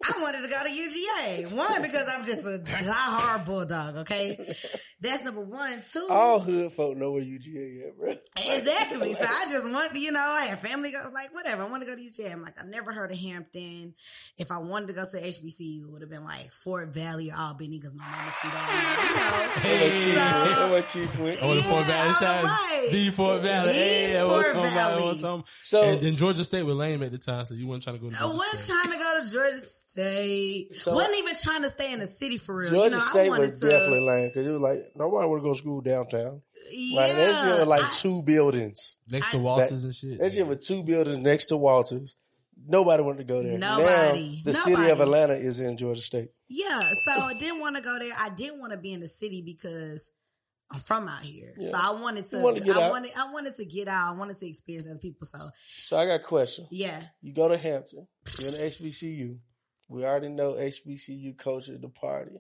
[0.03, 1.51] I wanted to go to UGA.
[1.53, 4.55] One, because I'm just a diehard bulldog, okay?
[4.99, 5.81] That's number one.
[5.91, 8.15] Two, All hood folk know where UGA at, bro.
[8.37, 9.13] Exactly.
[9.13, 11.63] So I just want, you know, I have family go, like, whatever.
[11.63, 12.31] I want to go to UGA.
[12.33, 13.93] I'm like, I've never heard of Hampton.
[14.37, 17.35] If I wanted to go to HBCU, it would have been like Fort Valley or
[17.37, 19.51] Albany because my mama feet on, you know.
[19.61, 20.11] Hey.
[20.15, 21.39] That's what Keith went.
[21.41, 22.43] Oh, the Fort Valley Yeah, shots.
[22.43, 22.91] alright.
[22.91, 23.67] The Fort Valley.
[23.71, 26.75] The Hey, I was Fort talking about, I was So, and then Georgia State was
[26.75, 28.73] lame at the time, so you weren't trying to go to I was State.
[28.73, 29.77] trying to go to Georgia State.
[29.95, 32.69] So- wasn't even trying to stay in the city for real.
[32.69, 35.27] Georgia you know, I State wanted was to, definitely lame because it was like nobody
[35.27, 36.41] want to go to school downtown.
[36.69, 38.97] Yeah, Like that shit was like I- two buildings.
[39.11, 40.19] Next to I- Walters and shit.
[40.19, 42.15] That shit was two buildings next to Walters.
[42.67, 43.57] Nobody wanted to go there.
[43.57, 44.41] Nobody.
[44.45, 46.29] Now, the city of Atlanta is in Georgia State.
[46.47, 48.13] Yeah, so I didn't want to go there.
[48.15, 50.11] I didn't want to be in the city because
[50.69, 51.55] I'm from out here.
[51.57, 51.71] Yeah.
[51.71, 52.37] So I wanted to.
[52.37, 52.91] You wanted to get I out.
[52.91, 53.11] wanted.
[53.17, 54.13] I wanted to get out.
[54.13, 55.25] I wanted to experience other people.
[55.25, 55.39] So
[55.79, 56.67] So I got a question.
[56.69, 58.07] yeah, You go to Hampton.
[58.39, 59.39] You're in HBCU.
[59.91, 62.37] We already know HBCU culture, the party.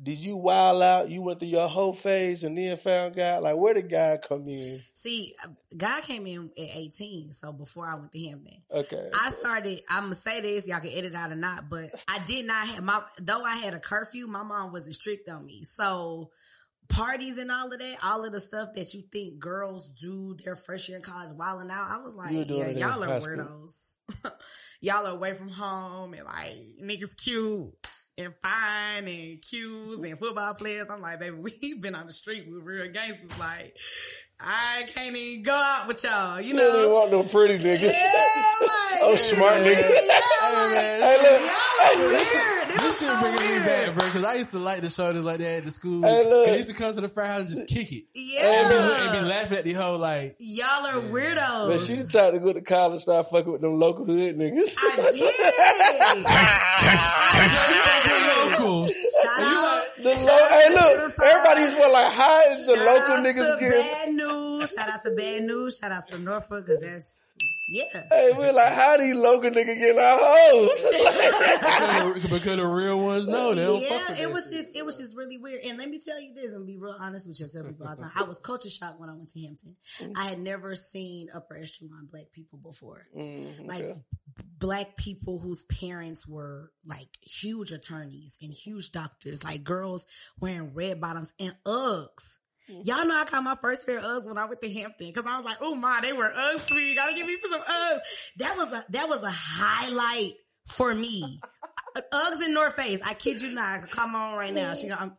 [0.00, 1.08] Did you wild out?
[1.08, 3.42] You went through your whole phase and then found God?
[3.42, 4.80] Like, where did God come in?
[4.94, 5.34] see,
[5.74, 7.32] God came in at 18.
[7.32, 9.10] So before I went to Him, then Okay.
[9.14, 9.80] I started.
[9.88, 10.66] I'm gonna say this.
[10.66, 13.02] Y'all can edit out or not, but I did not have my.
[13.18, 15.64] Though I had a curfew, my mom wasn't strict on me.
[15.64, 16.30] So
[16.88, 20.56] parties and all of that, all of the stuff that you think girls do their
[20.56, 23.20] first year in college wilding out, I was like, You were doing yeah, y'all are
[23.20, 23.98] weirdos.
[24.80, 27.72] y'all are away from home and like niggas cute
[28.16, 30.88] and fine and cues and football players.
[30.90, 33.38] I'm like, baby, we've been on the street with real gangsters.
[33.38, 33.76] Like,
[34.40, 37.80] I can't even go out with y'all, you know, they want them pretty niggas.
[37.82, 37.90] Yeah,
[38.60, 40.08] like, oh, smart yeah, niggas.
[40.08, 40.24] like,
[41.00, 41.40] Hey, look.
[41.40, 42.80] y'all are weird.
[42.80, 44.04] It was This shit so bringing me back, bro.
[44.06, 46.02] Because I used to like the shoulders like that at the school.
[46.02, 46.48] Hey, look.
[46.48, 48.04] I used to come to the frat house and just kick it.
[48.14, 48.42] Yeah.
[48.44, 50.36] And be, and be laughing at the whole like.
[50.38, 51.68] Y'all are weirdos.
[51.68, 54.76] Man, she decided to go to college, start fucking with them local hood niggas.
[54.78, 56.28] I did.
[58.58, 58.86] Local.
[58.86, 59.84] Shout out.
[60.02, 63.54] The shout lo- hey, look, everybody's well, like, how is the Shout local out niggas
[63.54, 63.80] to getting?
[63.80, 64.72] Bad news.
[64.72, 65.78] Shout out to bad news.
[65.78, 67.27] Shout out to Norfolk because that's
[67.68, 67.84] yeah.
[68.10, 70.88] Hey, we're like, how do these local niggas getting our hoes?
[72.14, 74.62] because, the, because the real ones know they don't fuck Yeah, with it was shit.
[74.64, 75.60] just it was just really weird.
[75.64, 78.02] And let me tell you this, and be real honest with yourself people all the
[78.02, 78.12] time.
[78.16, 79.76] I was culture shocked when I went to Hampton.
[80.16, 83.06] I had never seen upper echelon black people before.
[83.16, 83.98] Mm, Like okay.
[84.58, 90.06] black people whose parents were like huge attorneys and huge doctors, like girls
[90.40, 92.37] wearing red bottoms and Uggs.
[92.68, 95.26] Y'all know I got my first pair of Uggs when I went to Hampton because
[95.26, 96.94] I was like, "Oh my, they were Uggs for me.
[96.94, 97.98] Gotta give me some Uggs."
[98.36, 100.32] That was a that was a highlight
[100.66, 101.40] for me.
[101.96, 103.00] Uh, Uggs in North Face.
[103.02, 103.90] I kid you not.
[103.90, 104.74] Come on right now.
[104.74, 105.16] She got um,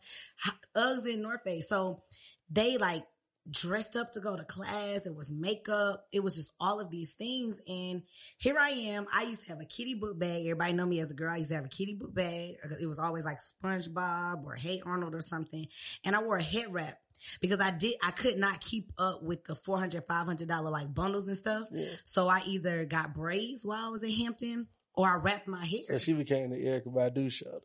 [0.78, 1.68] Uggs in North Face.
[1.68, 2.04] So
[2.52, 3.04] they like
[3.50, 5.06] dressed up to go to class.
[5.06, 6.06] It was makeup.
[6.12, 7.60] It was just all of these things.
[7.68, 8.04] And
[8.38, 9.08] here I am.
[9.14, 10.42] I used to have a kitty book bag.
[10.42, 11.34] Everybody know me as a girl.
[11.34, 12.56] I used to have a kitty book bag.
[12.80, 15.66] It was always like SpongeBob or Hey Arnold or something.
[16.06, 16.98] And I wore a head wrap
[17.40, 21.38] because I did, I could not keep up with the 400 $500 like bundles and
[21.38, 21.68] stuff.
[22.04, 25.82] So I either got braids while I was in Hampton or I wrapped my hair.
[25.84, 27.60] So she became the Erykah Badu show.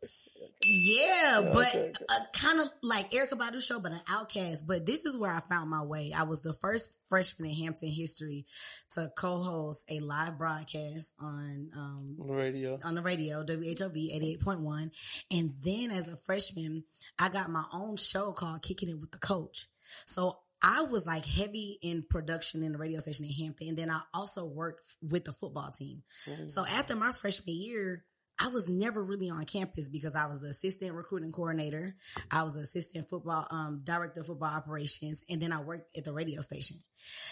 [0.63, 2.05] Yeah, Yeah, but okay, okay.
[2.09, 4.65] uh, kind of like Erykah Badu show, but an outcast.
[4.65, 6.11] But this is where I found my way.
[6.15, 8.45] I was the first freshman in Hampton history
[8.93, 12.79] to co-host a live broadcast on um, On the radio.
[12.83, 14.91] on the radio, WHOV 88.1.
[15.31, 16.83] And then as a freshman,
[17.19, 19.67] I got my own show called Kicking It with the Coach.
[20.07, 23.67] So I was like heavy in production in the radio station in Hampton.
[23.69, 26.01] And then I also worked with the football team.
[26.47, 28.03] So after my freshman year,
[28.39, 31.95] I was never really on campus because I was the assistant recruiting coordinator.
[32.29, 35.23] I was assistant football, um, director of football operations.
[35.29, 36.77] And then I worked at the radio station.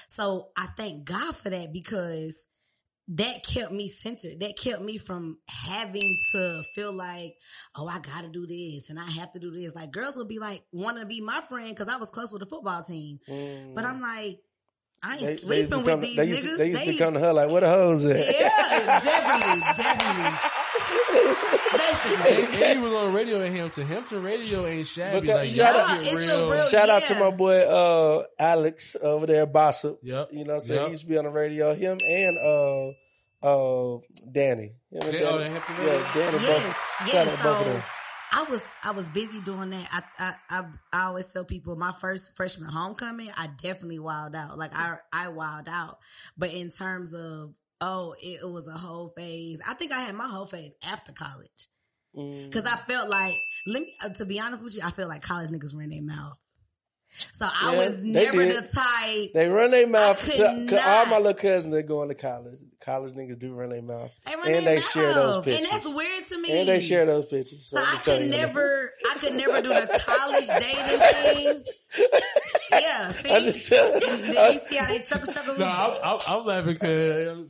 [0.08, 2.46] So I thank God for that because
[3.10, 4.40] that kept me centered.
[4.40, 7.36] That kept me from having to feel like,
[7.76, 9.76] oh, I gotta do this and I have to do this.
[9.76, 12.40] Like girls would be like, want to be my friend because I was close with
[12.42, 13.20] the football team.
[13.76, 14.40] But I'm like,
[15.04, 16.58] I ain't They, they, sleeping come, with these they, used to, niggas.
[16.58, 18.16] they used to come to her like, where the hoes at?
[18.40, 20.40] yeah, definitely, definitely.
[20.94, 22.44] Basically.
[22.44, 23.88] And, and he was on radio at Hampton.
[23.88, 25.22] Hampton radio ain't shabby.
[25.22, 26.52] Because- like, shout out- get it's a real.
[26.52, 29.98] real- Shout out to my boy uh Alex over there, Bossip.
[30.04, 30.30] Yep.
[30.32, 30.80] You know what I'm saying?
[30.80, 30.86] Yep.
[30.88, 31.74] He used to be on the radio.
[31.74, 32.88] Him and uh
[33.46, 33.98] uh
[34.32, 34.74] Danny.
[34.92, 35.50] Him and Dan- oh, Danny.
[35.54, 37.10] Hampton yeah, Danny Yes, both.
[37.10, 37.28] Shout yes.
[37.28, 37.84] out both of So them.
[38.36, 39.88] I was I was busy doing that.
[39.92, 44.58] I, I I I always tell people my first freshman homecoming, I definitely wilded out.
[44.58, 46.00] Like I I wilded out.
[46.38, 47.54] But in terms of
[47.86, 49.60] oh, it, it was a whole phase.
[49.68, 51.68] I think I had my whole phase after college.
[52.16, 52.52] Mm.
[52.52, 55.22] Cause I felt like, let me, uh, to be honest with you, I felt like
[55.24, 56.38] college niggas ran their mouth.
[57.34, 59.34] So I Yeah, was never the type.
[59.34, 60.24] They run their mouth.
[60.28, 60.88] I to- not.
[60.88, 62.60] all my little cousins, they're going to college.
[62.82, 64.12] College niggas do run their mouth.
[64.26, 65.46] They run and their they share those mouth.
[65.46, 65.66] pictures.
[65.72, 66.60] And that's weird to me.
[66.60, 67.68] And they share those pictures.
[67.70, 68.30] So I'm I could you.
[68.30, 71.64] never, I could never do the college dating thing.
[72.72, 75.58] Yeah, see, I just tell- and then you see how they chuckle chuckle.
[75.60, 77.48] No, I'm, I'm, I'm laughing because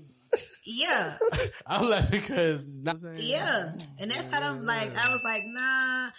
[0.66, 1.18] yeah,
[1.68, 4.96] I'm laughing because not saying yeah, and that's how I'm like.
[4.96, 6.10] I was like, nah,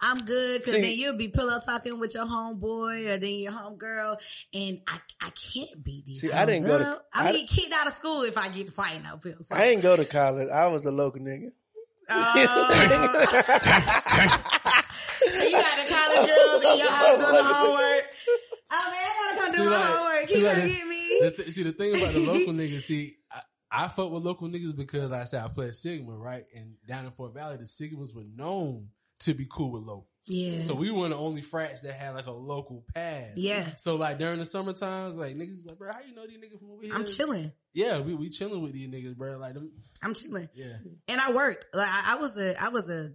[0.00, 3.52] I'm good because See- then you'll be pillow talking with your homeboy or then your
[3.52, 4.16] homegirl,
[4.52, 6.20] and I I can't beat these.
[6.20, 7.06] See, I didn't go to- up.
[7.14, 9.46] I, I- get kicked out of school if I get fighting out pills.
[9.50, 10.48] I ain't go to college.
[10.50, 11.50] I was a local nigga.
[12.10, 12.34] Oh.
[12.36, 12.46] you
[15.52, 18.04] got the college girls in your house doing the homework.
[18.70, 20.24] Oh man, I gotta come do See, my like- homework.
[20.26, 20.94] see, You like gonna the- get me?
[21.20, 23.40] The th- see, the thing about the local niggas, see, I,
[23.74, 26.44] I fuck with local niggas because like I said I played Sigma, right?
[26.54, 28.88] And down in Fort Valley, the Sigmas were known
[29.20, 30.08] to be cool with locals.
[30.26, 30.62] Yeah.
[30.62, 33.32] So we were the only frats that had like a local pass.
[33.36, 33.66] Yeah.
[33.76, 36.58] So like during the summer times, like niggas like, bro, how you know these niggas
[36.58, 36.94] from over here?
[36.94, 37.52] I'm chilling.
[37.72, 39.36] Yeah, we we chilling with these niggas, bro.
[39.36, 39.72] Like them.
[40.02, 40.48] I'm chilling.
[40.54, 40.76] Yeah.
[41.08, 41.66] And I worked.
[41.74, 43.12] Like I, I was a I was a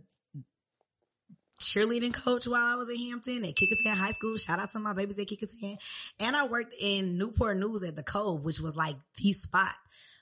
[1.61, 4.37] cheerleading coach while I was in Hampton at Kecoughtan High School.
[4.37, 5.77] Shout out to my babies at Kecoughtan.
[6.19, 9.73] And I worked in Newport News at the Cove, which was like the spot.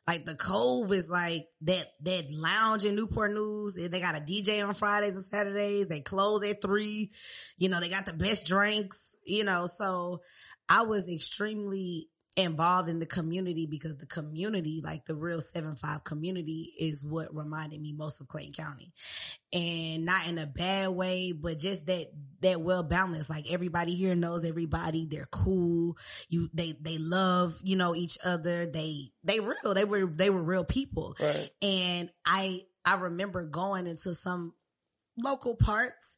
[0.07, 3.75] Like the Cove is like that that lounge in Newport News.
[3.75, 5.89] They got a DJ on Fridays and Saturdays.
[5.89, 7.11] They close at three.
[7.57, 9.15] You know, they got the best drinks.
[9.25, 10.21] You know, so
[10.69, 12.07] I was extremely
[12.37, 17.35] involved in the community because the community, like the real seven five community, is what
[17.35, 18.93] reminded me most of Clayton County,
[19.51, 23.29] and not in a bad way, but just that that well balanced.
[23.29, 25.07] Like everybody here knows everybody.
[25.09, 25.97] They're cool.
[26.29, 28.67] You they they love you know each other.
[28.67, 29.73] They they real.
[29.73, 31.15] They were they were real people.
[31.19, 31.49] Right.
[31.61, 34.53] And I I remember going into some
[35.17, 36.17] local parts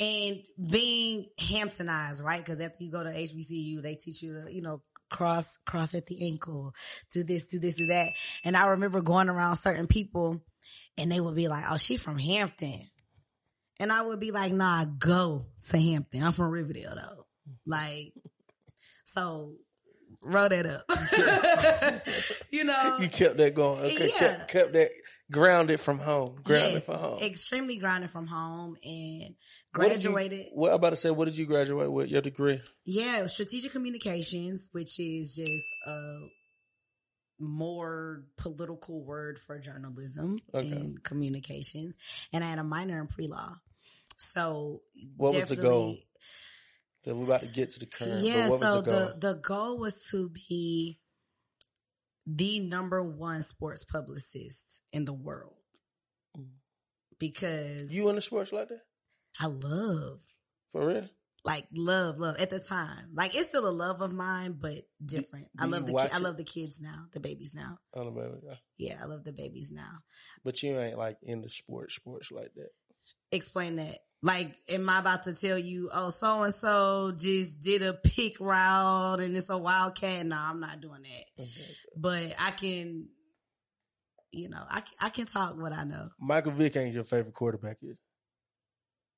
[0.00, 2.42] and being Hamptonized, right?
[2.42, 6.06] Because after you go to HBCU, they teach you to, you know, cross, cross at
[6.06, 6.74] the ankle,
[7.12, 8.12] do this, do this, do that.
[8.44, 10.40] And I remember going around certain people
[10.96, 12.88] and they would be like, oh, she from Hampton.
[13.78, 16.22] And I would be like, nah, go to Hampton.
[16.22, 17.26] I'm from Riverdale though.
[17.66, 18.12] Like,
[19.04, 19.54] so
[20.22, 22.02] roll that up.
[22.50, 22.98] you know?
[23.00, 23.80] You kept that going.
[23.92, 24.08] Okay.
[24.08, 24.18] Yeah.
[24.18, 24.90] Kept, kept that
[25.32, 26.40] grounded from home.
[26.44, 27.22] Grounded Yes, from home.
[27.22, 29.34] extremely grounded from home and
[29.72, 30.46] What you- graduated.
[30.52, 32.08] What I'm about to say, what did you graduate with?
[32.08, 32.60] Your degree?
[32.84, 36.18] Yeah, strategic communications, which is just a
[37.38, 40.70] more political word for journalism Okay.
[40.70, 41.96] and communications.
[42.32, 43.56] And I had a minor in pre law.
[44.16, 44.82] So
[45.16, 45.96] What was the definitely- goal?
[47.04, 48.22] So we're about to get to the current.
[48.24, 48.82] Yeah, so the goal?
[48.82, 51.00] the, the goal was to be
[52.26, 55.54] the number one sports publicist in the world.
[56.36, 56.48] Mm.
[57.18, 58.82] Because you in the sports like that?
[59.38, 60.20] I love
[60.72, 61.08] For real?
[61.44, 63.10] like love, love at the time.
[63.14, 65.46] Like it's still a love of mine, but different.
[65.56, 67.78] do I love the ki- I love the kids now, the babies now.
[67.94, 68.38] I don't know.
[68.46, 68.54] yeah.
[68.76, 70.00] Yeah, I love the babies now.
[70.44, 72.70] But you ain't like in the sports, sports like that.
[73.32, 73.98] Explain that.
[74.22, 78.38] Like, am I about to tell you, oh, so and so just did a pick
[78.38, 80.26] route and it's a wildcat?
[80.26, 81.42] No, I'm not doing that.
[81.42, 81.70] Okay.
[81.96, 83.08] But I can,
[84.30, 86.10] you know, I can, I can talk what I know.
[86.20, 87.96] Michael Vick ain't your favorite quarterback, is?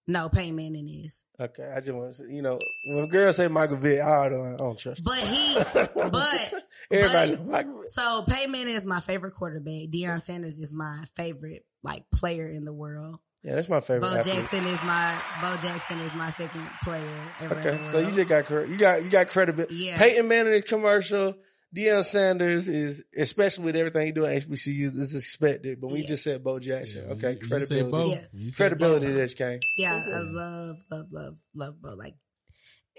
[0.08, 3.46] No, Peyton Manning is, Okay, I just want to say, you know, when girls say
[3.48, 5.04] Michael Vick, I don't, I don't trust.
[5.04, 6.52] but he, but
[6.90, 7.90] everybody but- Michael Vick.
[7.90, 9.90] So Peyton Manning is my favorite quarterback.
[9.90, 13.18] Deion Sanders is my favorite like player in the world.
[13.44, 14.08] Yeah, that's my favorite.
[14.08, 14.34] Bo athlete.
[14.36, 17.58] Jackson is my Bo Jackson is my second player ever.
[17.60, 18.70] in Okay, so you just got credit.
[18.70, 19.74] You got you got credibility.
[19.74, 19.98] Yeah.
[19.98, 21.34] Peyton Manning commercial.
[21.74, 25.80] Deion Sanders is, especially with everything he doing at HBCUs, is expected.
[25.80, 26.08] But we Yeah.
[26.08, 27.04] just said Bo Jackson.
[27.06, 27.90] Yeah, okay, you- you say credibility.
[27.90, 28.10] Bo.
[28.34, 28.50] Yeah.
[28.56, 29.12] Credibility Bo.
[29.14, 29.60] that's came.
[29.78, 32.14] yeah, I love love love love Bo like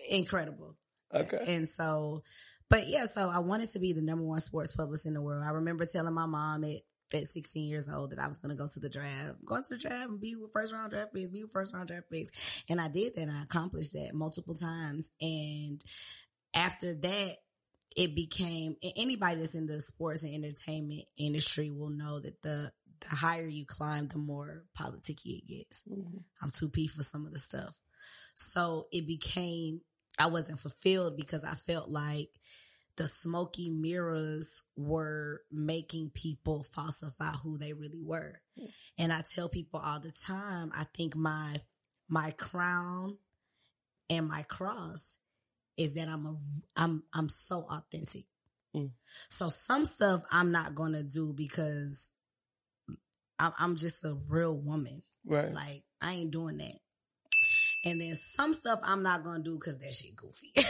[0.09, 0.77] incredible.
[1.13, 1.39] Okay.
[1.47, 2.23] And so,
[2.69, 5.43] but yeah, so I wanted to be the number one sports publicist in the world.
[5.43, 6.77] I remember telling my mom at,
[7.13, 9.63] at 16 years old that I was going to go to the draft, go to
[9.69, 12.31] the draft and be with first round draft picks, be with first round draft picks.
[12.67, 15.11] And I did that and I accomplished that multiple times.
[15.21, 15.83] And
[16.55, 17.37] after that,
[17.95, 23.15] it became anybody that's in the sports and entertainment industry will know that the the
[23.15, 25.81] higher you climb, the more politicky it gets.
[25.81, 26.19] Mm-hmm.
[26.41, 27.75] I'm too P for some of the stuff.
[28.35, 29.81] So it became
[30.17, 32.29] I wasn't fulfilled because I felt like
[32.95, 38.39] the smoky mirrors were making people falsify who they really were.
[38.99, 41.55] And I tell people all the time, I think my
[42.07, 43.17] my crown
[44.09, 45.17] and my cross
[45.77, 46.35] is that I'm a
[46.75, 48.25] I'm I'm so authentic.
[48.75, 48.91] Mm.
[49.29, 52.09] So some stuff I'm not gonna do because
[53.39, 55.03] I'm, I'm just a real woman.
[55.25, 55.53] Right.
[55.53, 56.79] Like I ain't doing that.
[57.85, 60.53] And then some stuff I'm not gonna do because that shit goofy.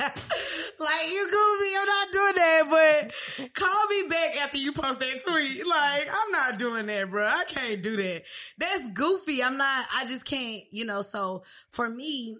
[0.00, 3.10] like you goofy, I'm not doing that.
[3.40, 5.66] But call me back after you post that tweet.
[5.66, 7.26] Like I'm not doing that, bro.
[7.26, 8.22] I can't do that.
[8.58, 9.42] That's goofy.
[9.42, 9.86] I'm not.
[9.96, 10.62] I just can't.
[10.70, 11.02] You know.
[11.02, 12.36] So for me,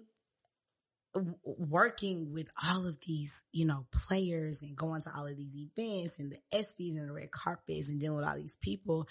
[1.43, 6.19] working with all of these, you know, players and going to all of these events
[6.19, 9.07] and the ESPYs and the red carpets and dealing with all these people,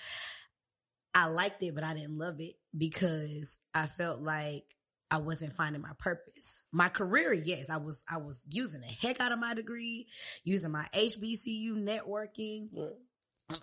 [1.15, 4.65] I liked it, but I didn't love it because I felt like
[5.11, 6.59] I wasn't finding my purpose.
[6.71, 10.07] My career, yes, I was, I was using the heck out of my degree,
[10.45, 12.69] using my HBCU networking.
[12.77, 12.93] Right.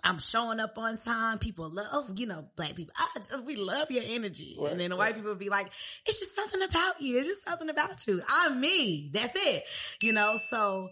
[0.02, 1.38] I'm showing up on time.
[1.38, 2.92] People love, you know, black people.
[2.98, 4.56] I just, we love your energy.
[4.58, 5.08] Right, and then the right.
[5.08, 5.66] white people would be like,
[6.06, 7.18] it's just something about you.
[7.18, 8.20] It's just something about you.
[8.28, 9.10] I'm me.
[9.12, 9.62] That's it.
[10.02, 10.88] You know, so,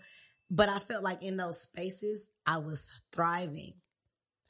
[0.50, 3.72] but I felt like in those spaces, I was thriving.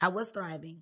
[0.01, 0.81] I was thriving,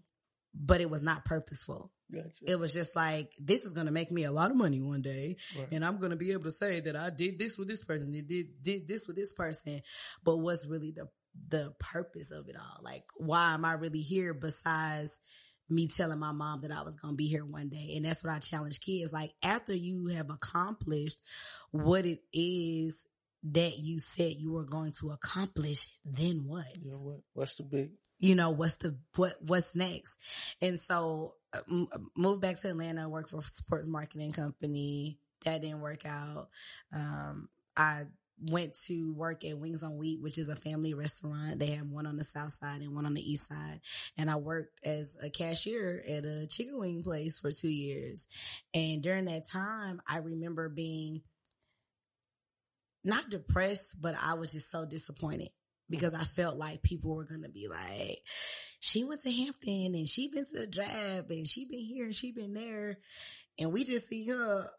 [0.54, 1.92] but it was not purposeful.
[2.12, 2.30] Gotcha.
[2.42, 5.02] It was just like, this is going to make me a lot of money one
[5.02, 5.38] day.
[5.58, 5.68] Right.
[5.72, 8.12] And I'm going to be able to say that I did this with this person,
[8.12, 9.82] did, did, did this with this person.
[10.24, 11.08] But what's really the,
[11.50, 12.82] the purpose of it all?
[12.82, 15.20] Like, why am I really here besides
[15.70, 17.94] me telling my mom that I was going to be here one day?
[17.96, 19.14] And that's what I challenge kids.
[19.14, 21.20] Like, after you have accomplished
[21.72, 23.08] what it is
[23.52, 26.66] that you said you were going to accomplish, then what?
[26.82, 27.20] You know what?
[27.34, 27.92] What's the big?
[28.24, 30.18] you know what's the what what's next
[30.62, 35.60] and so uh, m- moved back to atlanta worked for a sports marketing company that
[35.60, 36.48] didn't work out
[36.94, 38.04] um i
[38.50, 41.60] went to work at wings on wheat which is a family restaurant.
[41.60, 43.82] They have one on the south side and one on the east side.
[44.18, 48.28] And i worked as a cashier at a chicken wing place for two years.
[48.74, 51.22] And during that time i remember being
[53.04, 55.50] not depressed but i was just so disappointed
[55.90, 58.18] because I felt like people were gonna be like,
[58.80, 62.16] she went to Hampton and she been to the draft and she been here and
[62.16, 62.98] she been there,
[63.60, 64.70] and we just see her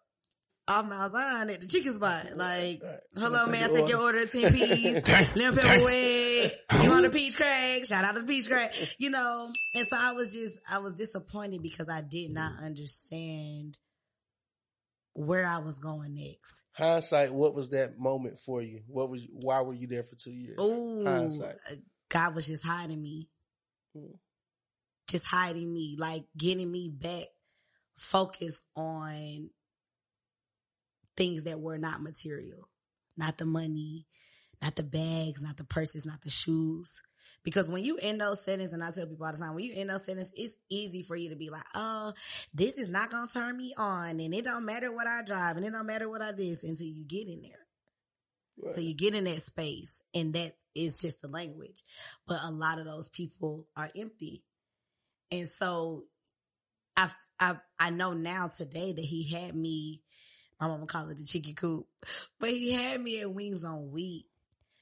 [0.67, 2.27] off Miles on at the chicken spot.
[2.37, 2.99] Like, Right.
[3.17, 6.51] hello, Take man, your take your order, ten piece, lemon pepper wing.
[6.83, 7.85] You want a peach crack?
[7.85, 8.75] Shout out to peach crack.
[8.99, 13.77] You know, and so I was just, I was disappointed because I did not understand
[15.13, 16.63] where I was going next.
[16.73, 18.81] Hindsight, what was that moment for you?
[18.89, 19.27] What was?
[19.31, 20.59] Why were you there for two years?
[20.61, 21.57] Ooh, Hindsight.
[22.09, 23.29] God was just hiding me.
[23.97, 24.15] Mm.
[25.09, 27.27] Just hiding me, like getting me back
[27.99, 29.51] focused on
[31.17, 32.69] things that were not material,
[33.17, 34.07] not the money,
[34.63, 37.01] not the bags, not the purses, not the shoes.
[37.45, 39.75] Because when you end those sentences, and I tell people all the time, when you
[39.75, 42.15] end those sentences, it's easy for you to be like, oh,
[42.55, 45.67] this is not gonna turn me on, and it don't matter what I drive, and
[45.67, 47.65] it don't matter what I this until you get in there.
[48.63, 48.75] Right.
[48.75, 51.83] So you get in that space and that is just the language.
[52.27, 54.45] But a lot of those people are empty.
[55.31, 56.05] And so
[56.97, 57.11] I,
[57.41, 60.03] I, I know now today that he had me,
[60.61, 61.87] my mama call it the chicken coop,
[62.39, 64.27] but he had me at Wings on Wheat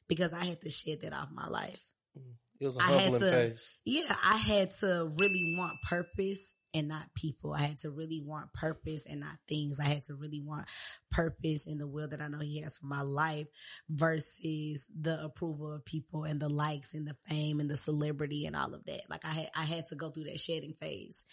[0.08, 1.80] because I had to shed that off my life.
[2.18, 2.34] Mm.
[2.60, 3.72] it was a humbling to- phase.
[3.84, 7.52] Yeah, I had to really want purpose and not people.
[7.52, 9.78] I had to really want purpose and not things.
[9.78, 10.66] I had to really want
[11.10, 13.46] purpose in the will that I know he has for my life
[13.90, 18.56] versus the approval of people and the likes and the fame and the celebrity and
[18.56, 19.02] all of that.
[19.08, 21.24] Like I had, I had to go through that shedding phase.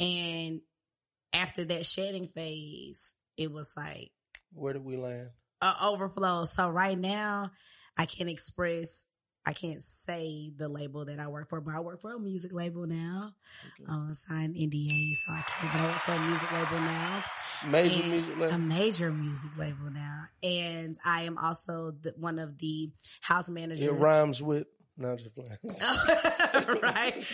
[0.00, 0.60] And
[1.32, 4.10] after that shedding phase, it was like,
[4.52, 5.30] Where did we land?
[5.60, 6.44] uh, overflow.
[6.44, 7.50] So right now,
[7.96, 9.04] I can't express,
[9.46, 12.52] I can't say the label that I work for, but I work for a music
[12.52, 13.32] label now.
[13.88, 17.24] I'm signed NDA, so I can't but I work for a music label now.
[17.68, 20.24] Major music A major music label now.
[20.42, 23.86] And I am also the, one of the house managers.
[23.86, 24.66] It rhymes with.
[24.96, 25.58] No, I'm just playing.
[26.82, 27.24] right.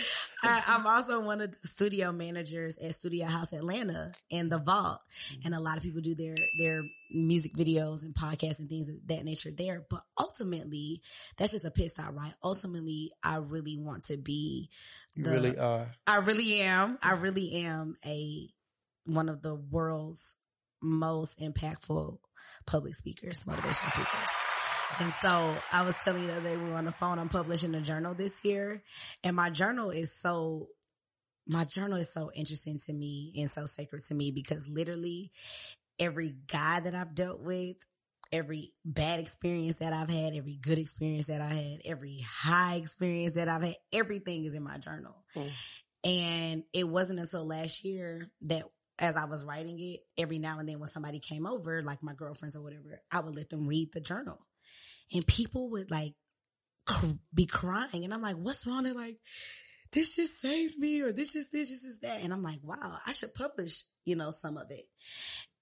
[0.42, 5.00] I, I'm also one of the studio managers at Studio House Atlanta and the Vault,
[5.32, 5.40] mm-hmm.
[5.46, 8.94] and a lot of people do their their music videos and podcasts and things of
[9.06, 9.84] that nature there.
[9.90, 11.02] But ultimately,
[11.36, 12.34] that's just a pit stop, right?
[12.44, 14.70] Ultimately, I really want to be.
[15.14, 15.88] You really are.
[16.06, 16.96] I really am.
[17.02, 18.48] I really am a
[19.04, 20.36] one of the world's
[20.80, 22.18] most impactful
[22.66, 24.28] public speakers, motivational speakers.
[25.00, 27.18] And so I was telling you the other day we were on the phone.
[27.18, 28.82] I'm publishing a journal this year,
[29.22, 30.68] and my journal is so
[31.46, 35.32] my journal is so interesting to me and so sacred to me because literally
[35.98, 37.76] every guy that I've dealt with,
[38.30, 43.34] every bad experience that I've had, every good experience that I had, every high experience
[43.34, 45.16] that I've had, everything is in my journal.
[45.34, 45.50] Mm.
[46.04, 48.64] And it wasn't until last year that
[48.98, 52.14] as I was writing it, every now and then when somebody came over, like my
[52.14, 54.38] girlfriends or whatever, I would let them read the journal.
[55.12, 56.14] And people would like
[56.86, 58.04] cr- be crying.
[58.04, 58.84] And I'm like, what's wrong?
[58.84, 59.18] They're like,
[59.92, 62.22] this just saved me or this just this, this is that.
[62.22, 64.86] And I'm like, wow, I should publish, you know, some of it.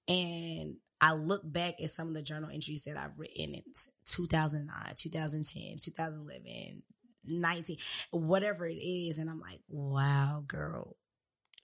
[0.08, 3.62] And I look back at some of the journal entries that I've written in
[4.06, 6.82] 2009, 2010, 2011,
[7.24, 7.76] 19,
[8.10, 9.18] whatever it is.
[9.18, 10.96] And I'm like, wow, girl.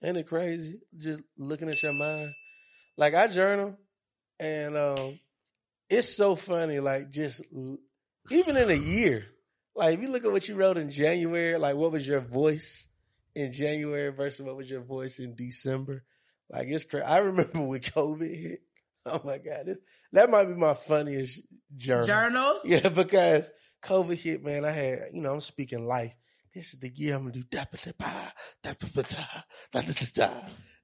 [0.03, 0.79] Ain't it crazy?
[0.97, 2.33] Just looking at your mind.
[2.97, 3.77] Like I journal
[4.39, 5.19] and um
[5.89, 7.43] it's so funny, like just
[8.31, 9.25] even in a year.
[9.75, 12.87] Like if you look at what you wrote in January, like what was your voice
[13.35, 16.03] in January versus what was your voice in December?
[16.49, 17.05] Like it's crazy.
[17.05, 18.59] I remember when COVID hit.
[19.05, 19.65] Oh my God.
[19.65, 19.79] This,
[20.13, 21.41] that might be my funniest
[21.75, 22.05] journal.
[22.05, 22.61] Journal?
[22.63, 23.51] Yeah, because
[23.83, 24.63] COVID hit, man.
[24.63, 26.15] I had, you know, I'm speaking life.
[26.55, 27.91] This is the year I'm gonna do da da da
[28.63, 30.33] da da da da da da da.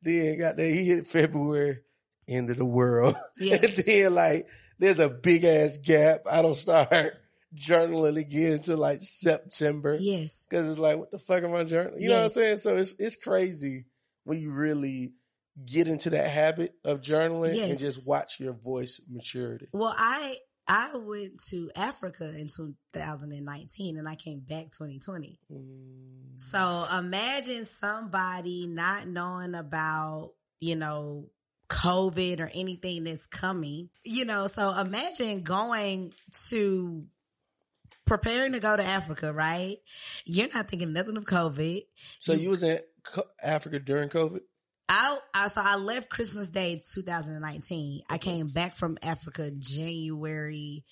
[0.01, 1.79] Then got there, he hit February,
[2.27, 3.15] end of the world.
[3.39, 3.55] Yeah.
[3.63, 4.47] and then like
[4.79, 6.21] there's a big ass gap.
[6.29, 7.13] I don't start
[7.55, 9.97] journaling again until like September.
[9.99, 10.45] Yes.
[10.49, 12.01] Cause it's like, what the fuck am I journaling?
[12.01, 12.57] You know what I'm saying?
[12.57, 13.85] So it's it's crazy
[14.23, 15.13] when you really
[15.65, 19.67] get into that habit of journaling and just watch your voice maturity.
[19.73, 25.39] Well, I I went to Africa in 2019 and I came back 2020.
[25.51, 26.39] Mm.
[26.39, 31.29] So imagine somebody not knowing about, you know,
[31.69, 36.13] COVID or anything that's coming, you know, so imagine going
[36.49, 37.05] to
[38.05, 39.77] preparing to go to Africa, right?
[40.25, 41.83] You're not thinking nothing of COVID.
[42.19, 42.79] So you was in
[43.41, 44.41] Africa during COVID?
[44.89, 48.01] I, I so I left Christmas Day 2019.
[48.09, 50.83] I came back from Africa January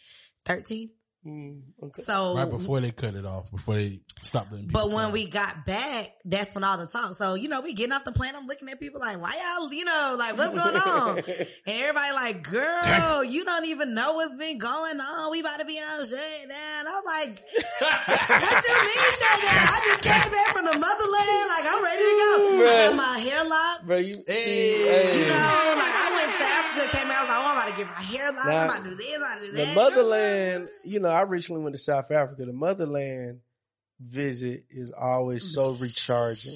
[0.45, 0.91] 13th.
[1.27, 2.03] Mm, okay.
[2.03, 5.65] So right before they cut it off, before they stopped letting But when we got
[5.65, 7.15] back, that's when all the talk.
[7.15, 8.33] So, you know, we getting off the plane.
[8.33, 11.17] I'm looking at people like, why y'all, you know, like what's going on?
[11.17, 15.31] and everybody like, girl, you don't even know what's been going on.
[15.31, 16.85] We about to be on shut down.
[16.87, 17.43] I'm like,
[17.79, 19.67] what you mean shut down?
[19.67, 21.47] I just came back from the motherland.
[21.51, 22.63] Like I'm ready to go.
[22.63, 23.85] I got my hair locked.
[23.85, 25.19] Bro, you, Hey.
[25.19, 27.69] You know, like I went to Africa, came out, I was like, oh, I'm about
[27.69, 28.47] to get my hair locked.
[28.47, 31.23] Nah, I'm about to do this, I'm about to do the motherland, you know, I
[31.23, 32.45] recently went to South Africa.
[32.45, 33.39] The motherland
[33.99, 36.53] visit is always so recharging.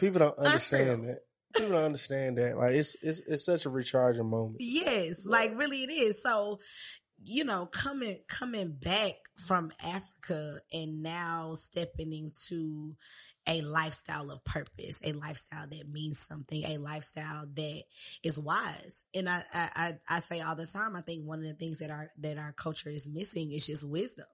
[0.00, 1.20] People don't understand that.
[1.54, 2.58] People don't understand that.
[2.58, 4.56] Like it's it's it's such a recharging moment.
[4.58, 6.20] Yes, like really it is.
[6.20, 6.58] So,
[7.22, 9.14] you know, coming coming back
[9.46, 12.96] from Africa and now stepping into
[13.46, 17.82] a lifestyle of purpose, a lifestyle that means something, a lifestyle that
[18.22, 19.04] is wise.
[19.14, 21.90] And I, I, I, say all the time, I think one of the things that
[21.90, 24.26] our, that our culture is missing is just wisdom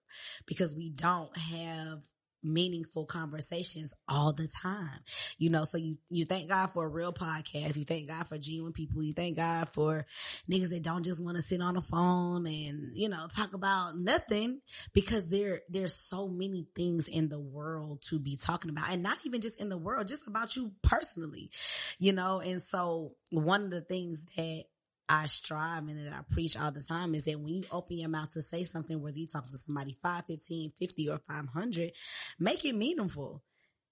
[0.46, 2.02] because we don't have
[2.43, 5.01] meaningful conversations all the time.
[5.38, 7.76] You know, so you, you thank God for a real podcast.
[7.76, 9.03] You thank God for genuine people.
[9.03, 10.07] You thank God for
[10.51, 13.97] niggas that don't just want to sit on the phone and, you know, talk about
[13.97, 14.61] nothing
[14.93, 19.18] because there, there's so many things in the world to be talking about and not
[19.24, 21.51] even just in the world, just about you personally,
[21.99, 22.40] you know?
[22.40, 24.64] And so one of the things that
[25.12, 28.08] I strive and that I preach all the time is that when you open your
[28.08, 31.92] mouth to say something, whether you talk to somebody 5, 15, 50 or 500,
[32.38, 33.42] make it meaningful.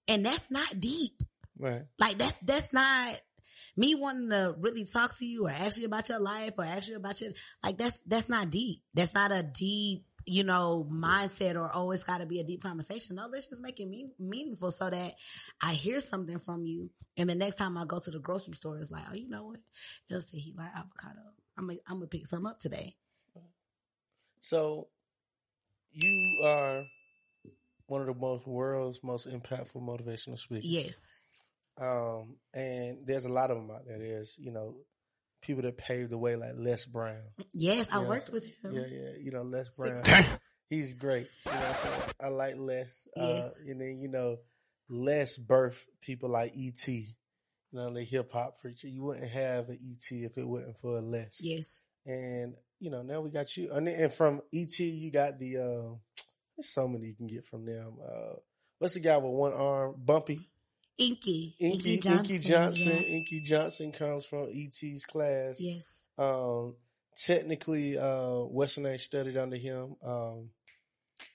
[0.07, 1.21] And that's not deep.
[1.59, 1.83] Right.
[1.99, 3.19] Like that's, that's not
[3.77, 6.89] me wanting to really talk to you or ask you about your life or ask
[6.89, 8.81] you about your, like that's, that's not deep.
[8.95, 13.17] That's not a deep, you know, mindset or, oh, it's gotta be a deep conversation.
[13.17, 15.15] No, let's just make it mean, meaningful so that
[15.61, 16.89] I hear something from you.
[17.17, 19.47] And the next time I go to the grocery store, it's like, oh, you know
[19.47, 19.59] what?
[20.09, 21.19] It'll say he like avocado.
[21.57, 22.95] I'm gonna, I'm gonna pick some up today.
[24.39, 24.87] So
[25.91, 26.85] you are
[27.87, 30.65] one of the most world's most impactful motivational speakers.
[30.65, 31.13] Yes.
[31.77, 33.99] Um, and there's a lot of them out there.
[33.99, 34.77] There's, you know,
[35.41, 37.21] people that paved the way like Les Brown.
[37.53, 38.73] Yes, I worked with him.
[38.73, 39.09] Yeah, yeah.
[39.19, 40.01] You know, Les Brown.
[40.69, 41.27] He's great.
[41.45, 41.73] You know,
[42.21, 43.07] I like Les.
[43.17, 43.59] Uh, Yes.
[43.67, 44.37] and then, you know,
[44.89, 47.15] Les birthed people like E.T.,
[47.71, 48.87] you know, the hip hop preacher.
[48.87, 50.23] You wouldn't have an E.T.
[50.23, 51.37] if it wasn't for a Les.
[51.41, 51.81] Yes.
[52.05, 53.71] And, you know, now we got you.
[53.73, 55.95] And, and from E.T., you got the, uh,
[56.55, 57.97] there's so many you can get from them.
[58.03, 58.35] Uh,
[58.79, 59.95] what's the guy with one arm?
[59.97, 60.49] Bumpy.
[60.97, 61.55] Inky.
[61.59, 62.87] Inky, Inky Johnson.
[62.91, 63.01] yeah.
[63.01, 65.59] Inky Johnson comes from E.T.'s class.
[65.59, 66.07] Yes.
[66.17, 66.75] Um,
[67.17, 69.95] technically, uh, what's her name studied under him?
[70.05, 70.49] Um,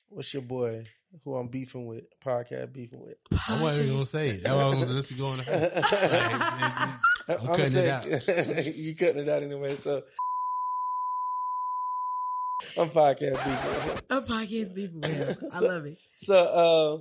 [0.09, 0.85] what's your boy
[1.25, 2.05] who I'm beefing with?
[2.25, 3.17] Podcast beefing with.
[3.49, 4.43] I wasn't even gonna say it.
[4.43, 5.73] That's why I was gonna just go on ahead.
[7.29, 9.75] I'm I'm cutting it saying- you cutting it out anyway.
[9.77, 10.03] So
[12.79, 14.03] I'm podcast beefing.
[14.11, 15.01] A podcast people.
[15.01, 15.49] with him.
[15.55, 15.99] I love it.
[16.17, 16.99] So uh,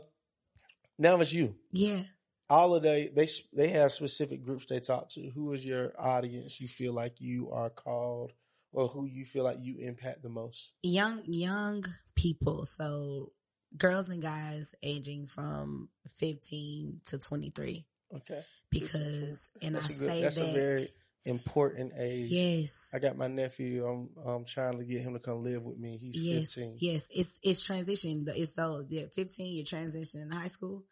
[0.98, 1.56] now it's you.
[1.72, 2.02] Yeah.
[2.50, 5.30] All of they they they have specific groups they talk to.
[5.32, 6.62] Who is your audience?
[6.62, 8.34] You feel like you are called,
[8.72, 10.74] or who you feel like you impact the most?
[10.84, 11.84] young young
[12.16, 13.32] people so
[13.78, 17.86] girls and guys aging from 15 to 23
[18.16, 20.90] Okay, because and i that's a good, say that's that a very
[21.26, 22.30] important age.
[22.30, 23.86] yes I got my nephew.
[23.86, 25.98] I'm I'm trying to get him to come live with me.
[25.98, 26.78] He's yes 15.
[26.80, 30.84] yes it's it's transition it's so yeah, 15 you're transitioning to high school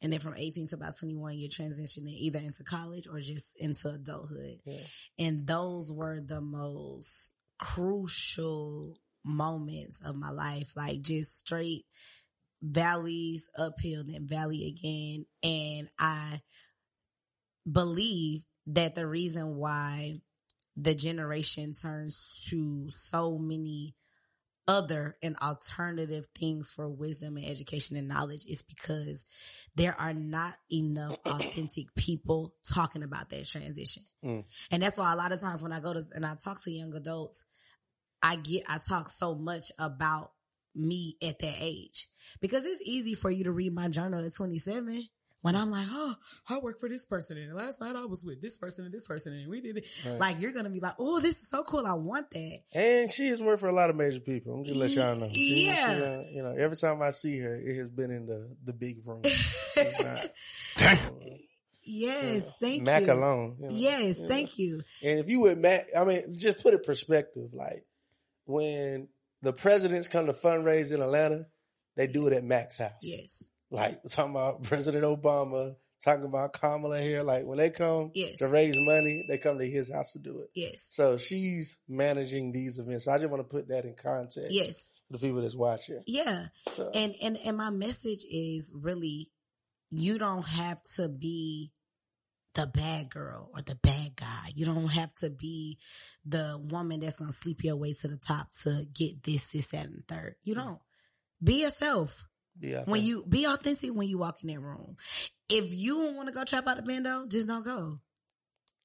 [0.00, 3.88] and then from 18 to about 21 you're transitioning either into college or just into
[3.90, 4.80] adulthood Yeah.
[5.18, 11.84] and those were the most crucial moments of my life like just straight
[12.62, 16.40] valleys uphill then valley again and i
[17.70, 20.20] believe that the reason why
[20.76, 23.94] the generation turns to so many
[24.68, 29.26] other and alternative things for wisdom and education and knowledge is because
[29.74, 34.04] there are not enough authentic people talking about that transition.
[34.24, 34.44] Mm.
[34.70, 36.70] And that's why a lot of times when I go to and I talk to
[36.70, 37.44] young adults,
[38.22, 40.30] I get I talk so much about
[40.74, 42.08] me at that age.
[42.40, 45.08] Because it's easy for you to read my journal at 27
[45.42, 46.14] when I'm like, oh,
[46.48, 49.06] I work for this person and last night I was with this person and this
[49.06, 49.84] person and we did it.
[50.06, 50.18] Right.
[50.18, 51.84] Like you're gonna be like, oh, this is so cool.
[51.86, 52.58] I want that.
[52.72, 54.54] And she has worked for a lot of major people.
[54.54, 55.28] I'm just let y'all know.
[55.32, 55.94] She- Yeah.
[55.96, 58.72] she, uh, you know, every time I see her, it has been in the the
[58.72, 59.22] big room.
[59.24, 60.30] She's not.
[61.84, 63.06] Yes, thank Mac you.
[63.08, 63.56] Mac alone.
[63.58, 63.72] you know.
[63.74, 64.28] Yes, Yeah.
[64.28, 64.82] thank you.
[65.02, 67.48] And if you would, Mac, I mean, just put it perspective.
[67.52, 67.84] Like
[68.44, 69.08] when
[69.42, 71.46] the presidents come to fundraise in Atlanta,
[71.96, 72.92] they do it at Mac's house.
[73.02, 77.22] Yes, Like talking about President Obama, talking about Kamala here.
[77.22, 78.38] Like when they come Yes.
[78.38, 80.50] to raise money, they come to his house to do it.
[80.54, 83.08] yes, So she's managing these events.
[83.08, 84.50] I just want to put that in context.
[84.50, 86.02] yes, For the people that's watching.
[86.06, 86.48] yeah.
[86.68, 89.30] So And and and my message is really,
[89.90, 91.72] you don't have to be
[92.54, 94.50] the bad girl or the bad guy.
[94.54, 95.78] You don't have to be
[96.26, 99.86] the woman that's gonna sleep your way to the top to get this, this, that,
[99.86, 100.34] and the third.
[100.42, 100.78] You don't.
[101.42, 102.26] Be yourself.
[102.60, 104.96] Yeah, When you be authentic when you walk in that room.
[105.48, 107.98] If you don't want to go trap out the bando, just don't go.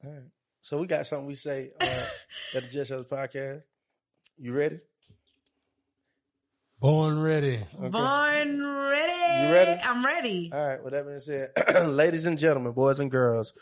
[0.03, 0.23] All right.
[0.61, 1.85] So we got something we say uh,
[2.55, 3.61] at the Just Us podcast.
[4.37, 4.79] You ready?
[6.79, 7.55] Born ready.
[7.55, 7.89] Okay.
[7.89, 9.47] Born ready.
[9.47, 9.81] You ready?
[9.83, 10.51] I'm ready.
[10.53, 10.83] All right.
[10.83, 11.49] With that being said,
[11.87, 13.53] ladies and gentlemen, boys and girls,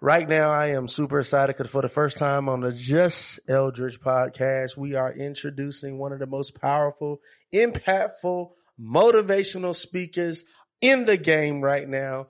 [0.00, 4.00] right now I am super excited because for the first time on the Just Eldridge
[4.00, 7.20] podcast, we are introducing one of the most powerful,
[7.52, 8.50] impactful,
[8.80, 10.44] motivational speakers
[10.80, 12.28] in the game right now.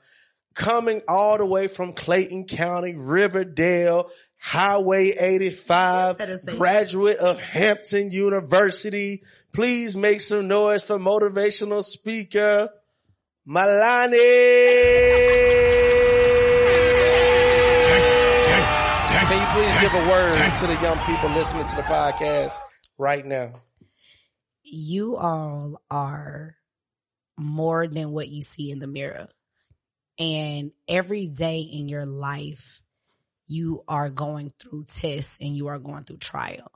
[0.54, 7.40] Coming all the way from Clayton County, Riverdale, Highway 85, That is a- graduate of
[7.40, 9.22] Hampton University.
[9.52, 12.70] Please make some noise for motivational speaker,
[13.48, 14.16] Milani.
[19.08, 22.54] Can you please give a word to the young people listening to the podcast
[22.98, 23.52] right now?
[24.70, 26.56] You all are
[27.36, 29.28] more than what you see in the mirror.
[30.18, 32.80] And every day in your life,
[33.46, 36.70] you are going through tests and you are going through trial.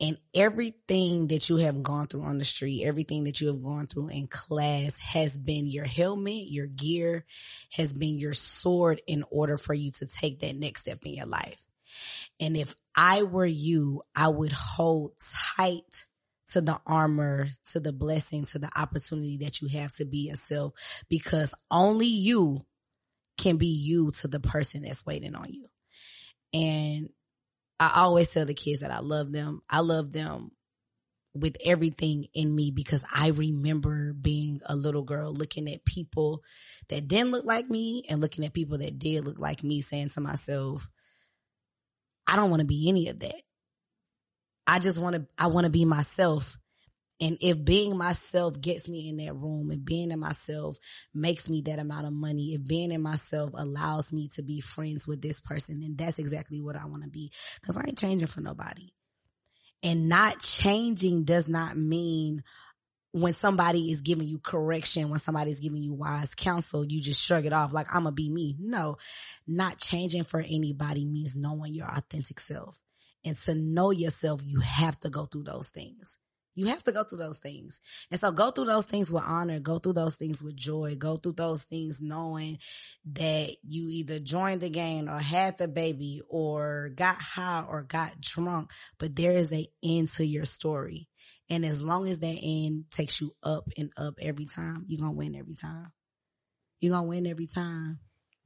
[0.00, 3.86] And everything that you have gone through on the street, everything that you have gone
[3.86, 7.24] through in class has been your helmet, your gear,
[7.72, 11.26] has been your sword in order for you to take that next step in your
[11.26, 11.60] life.
[12.38, 15.12] And if I were you, I would hold
[15.56, 16.06] tight
[16.48, 20.74] to the armor, to the blessing, to the opportunity that you have to be yourself
[21.08, 22.64] because only you
[23.36, 25.66] can be you to the person that's waiting on you.
[26.52, 27.10] And
[27.78, 29.62] I always tell the kids that I love them.
[29.70, 30.50] I love them
[31.34, 36.42] with everything in me because I remember being a little girl looking at people
[36.88, 40.08] that didn't look like me and looking at people that did look like me saying
[40.10, 40.88] to myself,
[42.26, 43.42] I don't want to be any of that.
[44.68, 46.58] I just want to, I want to be myself.
[47.20, 50.76] And if being myself gets me in that room and being in myself
[51.12, 55.08] makes me that amount of money, if being in myself allows me to be friends
[55.08, 57.32] with this person, then that's exactly what I want to be.
[57.66, 58.90] Cause I ain't changing for nobody.
[59.82, 62.44] And not changing does not mean
[63.12, 67.46] when somebody is giving you correction, when somebody's giving you wise counsel, you just shrug
[67.46, 68.54] it off like I'm gonna be me.
[68.60, 68.96] No,
[69.46, 72.78] not changing for anybody means knowing your authentic self.
[73.24, 76.18] And to know yourself, you have to go through those things.
[76.58, 77.80] You have to go through those things.
[78.10, 81.16] And so go through those things with honor, go through those things with joy, go
[81.16, 82.58] through those things knowing
[83.12, 88.20] that you either joined the game or had the baby or got high or got
[88.20, 91.08] drunk, but there is a end to your story.
[91.48, 95.12] And as long as that end takes you up and up every time, you're going
[95.12, 95.92] to win every time.
[96.80, 98.00] You're going to win every time.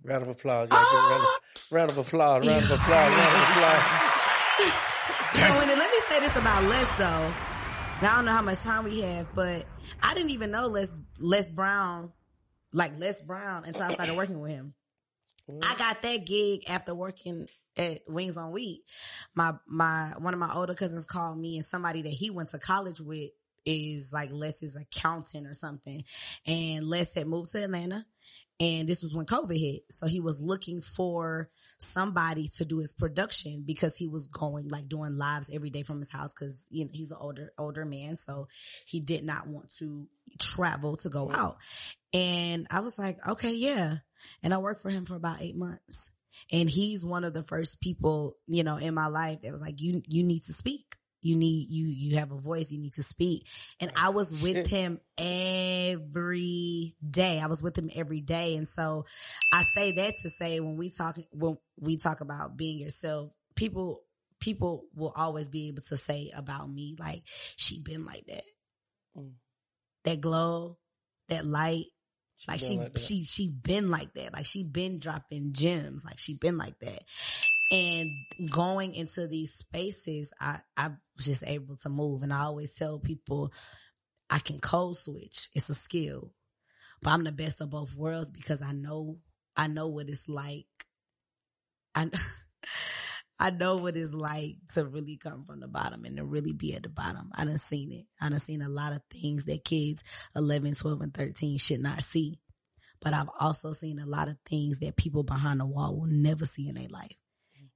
[0.04, 0.68] Round of applause.
[0.70, 1.38] a Round, of, ah!
[1.70, 2.46] round of applause.
[2.46, 2.90] Round of applause.
[2.90, 4.08] Round of applause.
[5.34, 7.32] And let me say this about Les though.
[8.02, 9.64] Now I don't know how much time we have, but
[10.02, 12.12] I didn't even know Les Les Brown,
[12.72, 14.74] like Les Brown, until I started working with him.
[15.50, 15.60] Mm-hmm.
[15.62, 18.82] I got that gig after working at Wings on Wheat.
[19.34, 22.58] My my one of my older cousins called me, and somebody that he went to
[22.58, 23.30] college with
[23.64, 26.04] is like Les's accountant or something,
[26.46, 28.04] and Les had moved to Atlanta.
[28.62, 29.82] And this was when COVID hit.
[29.90, 31.50] So he was looking for
[31.80, 35.98] somebody to do his production because he was going like doing lives every day from
[35.98, 38.16] his house because you know he's an older older man.
[38.16, 38.46] So
[38.86, 40.06] he did not want to
[40.38, 41.56] travel to go out.
[42.12, 43.96] And I was like, okay, yeah.
[44.44, 46.10] And I worked for him for about eight months.
[46.52, 49.80] And he's one of the first people, you know, in my life that was like,
[49.80, 50.94] you, you need to speak.
[51.22, 52.70] You need, you, you have a voice.
[52.70, 53.46] You need to speak.
[53.80, 54.66] And I was with Shit.
[54.66, 57.40] him every day.
[57.40, 58.56] I was with him every day.
[58.56, 59.06] And so
[59.52, 64.02] I say that to say when we talk, when we talk about being yourself, people,
[64.40, 67.22] people will always be able to say about me, like,
[67.56, 68.44] she been like that.
[69.16, 69.32] Mm.
[70.04, 70.78] That glow,
[71.28, 71.84] that light,
[72.48, 73.00] like she like that.
[73.00, 74.32] she she been like that.
[74.32, 76.04] Like she been dropping gems.
[76.04, 77.02] Like she been like that.
[77.70, 78.10] And
[78.50, 82.22] going into these spaces, I I was just able to move.
[82.22, 83.52] And I always tell people
[84.30, 85.50] I can code switch.
[85.54, 86.32] It's a skill.
[87.02, 89.18] But I'm the best of both worlds because I know
[89.56, 90.66] I know what it's like.
[91.94, 92.10] I
[93.38, 96.74] I know what it's like to really come from the bottom and to really be
[96.74, 97.32] at the bottom.
[97.34, 98.06] I done seen it.
[98.20, 100.04] I done seen a lot of things that kids
[100.36, 102.38] 11, 12, and 13 should not see.
[103.00, 106.46] But I've also seen a lot of things that people behind the wall will never
[106.46, 107.16] see in their life.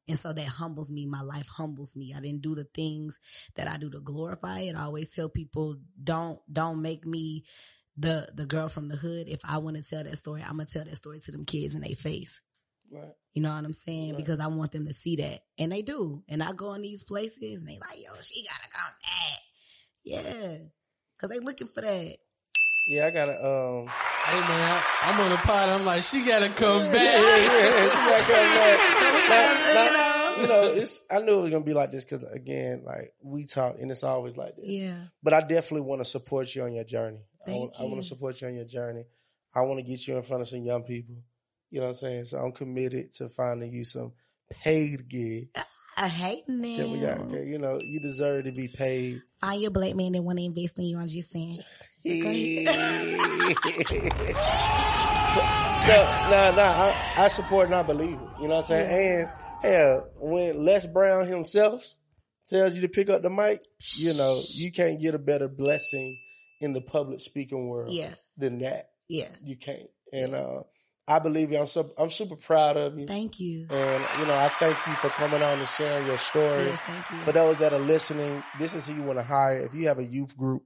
[0.08, 1.06] And so that humbles me.
[1.06, 2.14] My life humbles me.
[2.16, 3.18] I didn't do the things
[3.56, 4.76] that I do to glorify it.
[4.76, 7.44] I always tell people, don't, don't make me
[7.96, 9.28] the, the girl from the hood.
[9.28, 11.44] If I want to tell that story, I'm going to tell that story to them
[11.44, 12.40] kids in their face.
[12.90, 13.12] Right.
[13.34, 14.10] You know what I'm saying?
[14.10, 14.16] Right.
[14.16, 15.40] Because I want them to see that.
[15.58, 16.22] And they do.
[16.28, 19.40] And I go in these places and they like, yo, she gotta come back.
[20.04, 20.56] Yeah.
[21.18, 22.16] Cause they looking for that.
[22.88, 23.90] Yeah, I gotta um
[24.26, 25.68] Hey man, I'm on the pod.
[25.68, 26.94] I'm like, she gotta come back.
[26.94, 28.92] yeah, yeah, she gotta come back.
[29.28, 30.62] Now- now, You know?
[30.64, 33.44] you know, it's I knew it was gonna be like this because again, like we
[33.44, 34.66] talk and it's always like this.
[34.66, 34.98] Yeah.
[35.22, 37.20] But I definitely want to support you on your journey.
[37.42, 39.04] I Thank want, I want to support you on your journey.
[39.54, 41.16] I want to get you in front of some young people.
[41.70, 42.24] You know what I'm saying?
[42.24, 44.12] So I'm committed to finding you some
[44.50, 45.48] paid gig.
[45.98, 47.20] I hate that we got.
[47.20, 49.22] Okay, you know, you deserve to be paid.
[49.40, 50.98] Find your black man that want to invest in you.
[50.98, 51.60] I'm just saying.
[52.06, 52.12] so,
[56.30, 58.28] no, no, I, I support and I believe it.
[58.40, 59.20] You know what I'm saying?
[59.22, 59.30] And
[59.62, 61.84] hell, when Les Brown himself
[62.46, 63.60] tells you to pick up the mic,
[63.94, 66.18] you know, you can't get a better blessing
[66.60, 68.14] in the public speaking world Yeah.
[68.36, 68.90] than that.
[69.08, 69.28] Yeah.
[69.42, 69.88] You can't.
[70.12, 70.42] And Yes.
[70.42, 70.62] uh,
[71.08, 71.58] I believe you.
[71.58, 73.06] I'm so I'm super proud of you.
[73.06, 73.66] Thank you.
[73.70, 76.64] And you know, I thank you for coming on and sharing your story.
[76.66, 77.18] Yes, thank you.
[77.24, 79.58] For those that are listening, this is who you want to hire.
[79.58, 80.64] If you have a youth group,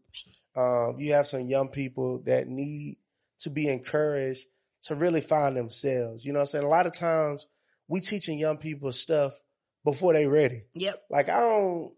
[0.56, 2.96] um, you have some young people that need
[3.40, 4.46] to be encouraged
[4.82, 6.24] to really find themselves.
[6.24, 6.64] You know what I'm saying?
[6.64, 7.46] A lot of times
[7.88, 9.40] we teaching young people stuff
[9.84, 10.64] before they ready.
[10.74, 11.02] Yep.
[11.10, 11.92] Like I don't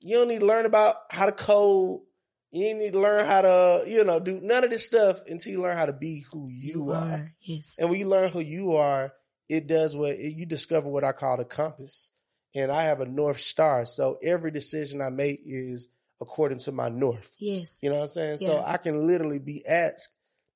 [0.00, 2.00] you don't need to learn about how to code.
[2.50, 5.52] You ain't need to learn how to, you know, do none of this stuff until
[5.52, 7.34] you learn how to be who you, are.
[7.40, 7.76] Yes.
[7.78, 9.12] And when you learn who you are,
[9.50, 12.10] it does what it, you discover what I call the compass.
[12.54, 13.84] And I have a north star.
[13.84, 15.88] So every decision I make is
[16.20, 17.34] according to my north.
[17.38, 17.78] Yes.
[17.82, 18.38] You know what I'm saying?
[18.38, 20.10] So I can literally be asked,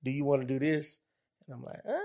[0.05, 0.99] do you want to do this?
[1.47, 1.99] And I'm like, ah,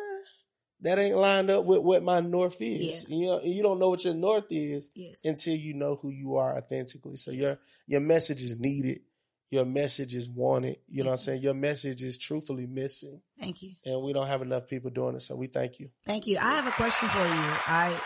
[0.82, 3.06] that ain't lined up with what my north is.
[3.10, 3.16] Yeah.
[3.18, 5.26] You know, you don't know what your north is Yes.
[5.26, 7.16] until you know who you are authentically.
[7.16, 7.60] So your Yes.
[7.88, 9.02] your message is needed.
[9.50, 10.78] Your message is wanted.
[10.90, 11.42] You know what I'm saying?
[11.42, 13.22] Your message is truthfully missing.
[13.40, 13.72] Thank you.
[13.86, 15.22] And we don't have enough people doing it.
[15.22, 15.90] So we thank you.
[16.06, 16.38] Thank you.
[16.38, 17.26] I have a question for you.
[17.66, 18.00] I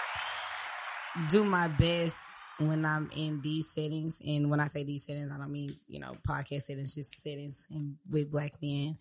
[1.30, 2.16] do my best
[2.68, 6.00] when I'm in these settings, and when I say these settings, I don't mean you
[6.00, 8.98] know podcast settings, just settings and with black men.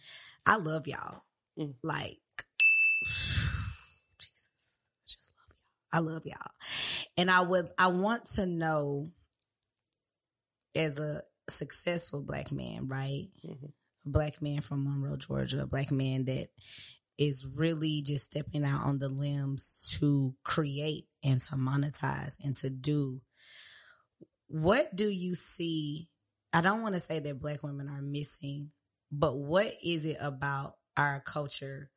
[0.47, 1.23] I love y'all.
[1.59, 1.75] Mm.
[1.83, 2.19] Like
[3.07, 5.79] Jesus, I just love y'all.
[5.93, 6.53] I love y'all,
[7.17, 9.11] and I would I want to know
[10.75, 13.29] as a successful black man, right?
[13.45, 13.73] Mhm.
[14.07, 16.49] A black man from Monroe, Georgia, a black man that
[17.19, 22.71] is really just stepping out on the limbs to create and to monetize and to
[22.71, 23.21] do.
[24.51, 26.09] What do you see?
[26.53, 28.73] I don't want to say that black women are missing,
[29.13, 31.89] but what is it about our culture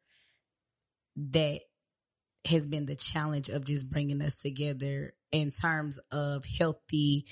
[1.16, 1.62] that
[2.45, 7.26] has been the challenge of just bringing us together in terms of healthy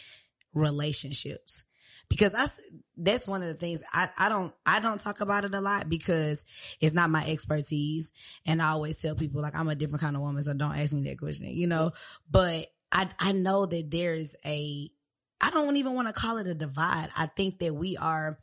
[0.56, 1.64] relationships?
[2.10, 2.50] because I
[2.98, 5.88] that's one of the things I, I don't I don't talk about it a lot
[5.88, 6.44] because
[6.82, 8.12] it's not my expertise
[8.46, 10.92] and I always tell people like I'm a different kind of woman so don't ask
[10.92, 11.92] me that question you know
[12.30, 14.90] but I I know that there's a
[15.42, 18.40] I don't even want to call it a divide I think that we are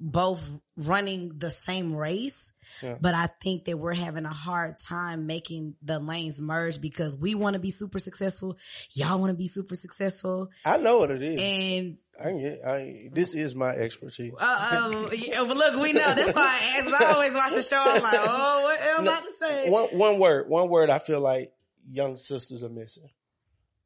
[0.00, 2.96] both running the same race Yeah.
[3.00, 7.34] but I think that we're having a hard time making the lanes merge because we
[7.34, 8.58] want to be super successful
[8.92, 11.40] y'all want to be super successful I know what it is.
[11.40, 14.32] and I get, I, this is my expertise.
[14.38, 16.14] uh, um, yeah, but look, we know.
[16.14, 17.02] That's why I asked.
[17.02, 17.82] I always watch the show.
[17.84, 19.68] I'm like, oh, what am I No, about to say?
[19.68, 20.90] one one word, one word.
[20.90, 21.52] I feel like
[21.90, 23.08] young sisters are missing.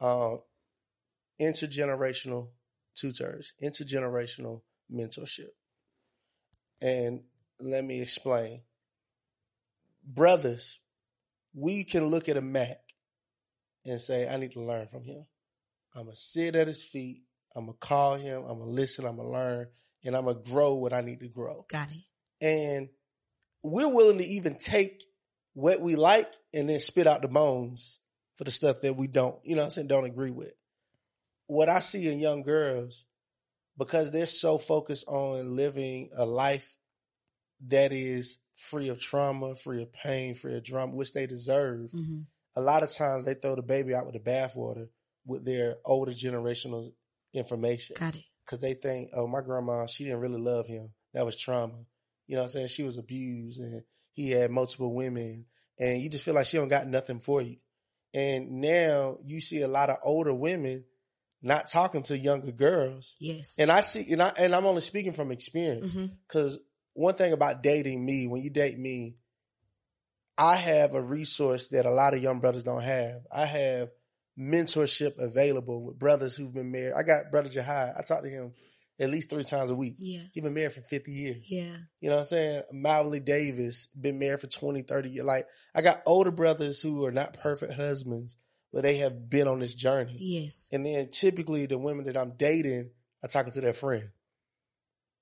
[0.02, 0.40] Um,
[1.40, 2.48] intergenerational
[2.94, 4.62] tutors, intergenerational
[4.92, 5.50] mentorship,
[6.80, 7.22] and
[7.60, 8.62] let me explain.
[10.04, 10.80] Brothers,
[11.54, 12.80] we can look at a Mac
[13.84, 15.26] and say, "I need to learn from him."
[15.94, 17.24] I'm gonna sit at his feet.
[17.54, 18.42] I'm gonna call him.
[18.44, 19.04] I'm gonna listen.
[19.04, 19.68] I'm gonna learn,
[20.04, 22.44] and I'm gonna grow what I need to grow Got it.
[22.44, 22.88] and
[23.62, 25.02] we're willing to even take
[25.54, 27.98] what we like and then spit out the bones
[28.36, 30.52] for the stuff that we don't, you know what I'm saying, don't agree with.
[31.48, 33.04] What I see in young girls,
[33.76, 36.76] because they're so focused on living a life
[37.66, 42.20] that is free of trauma, free of pain, free of drama, which they deserve, hmm
[42.56, 44.88] a lot of times they throw the baby out with the bathwater
[45.24, 46.90] with their older generational
[47.32, 48.24] information Got it.
[48.44, 50.90] because they think, oh, my grandma, she didn't really love him.
[51.14, 51.74] That was trauma.
[52.26, 52.68] You know what I'm saying?
[52.68, 53.82] She was abused and
[54.12, 55.46] he had multiple women
[55.78, 57.58] and you just feel like she don't got nothing for you.
[58.12, 60.84] And now you see a lot of older women
[61.42, 63.16] not talking to younger girls.
[63.20, 63.56] Yes.
[63.58, 66.14] And I see, and I and I'm only speaking from experience mm-hmm.
[66.26, 66.58] because
[66.94, 69.16] one thing about dating me, when you date me,
[70.36, 73.22] I have a resource that a lot of young brothers don't have.
[73.30, 73.90] I have
[74.38, 76.94] mentorship available with brothers who've been married.
[76.96, 77.92] I got brother Jahai.
[77.96, 78.52] I talk to him
[79.00, 79.96] at least three times a week.
[79.98, 80.22] Yeah.
[80.32, 81.44] He's been married for 50 years.
[81.46, 81.76] Yeah.
[82.00, 82.62] You know what I'm saying?
[82.72, 85.26] Mowley Davis been married for 20, 30 years.
[85.26, 88.36] Like I got older brothers who are not perfect husbands,
[88.72, 90.16] but they have been on this journey.
[90.18, 90.68] Yes.
[90.72, 92.90] And then typically the women that I'm dating
[93.22, 94.10] are talking to their friend.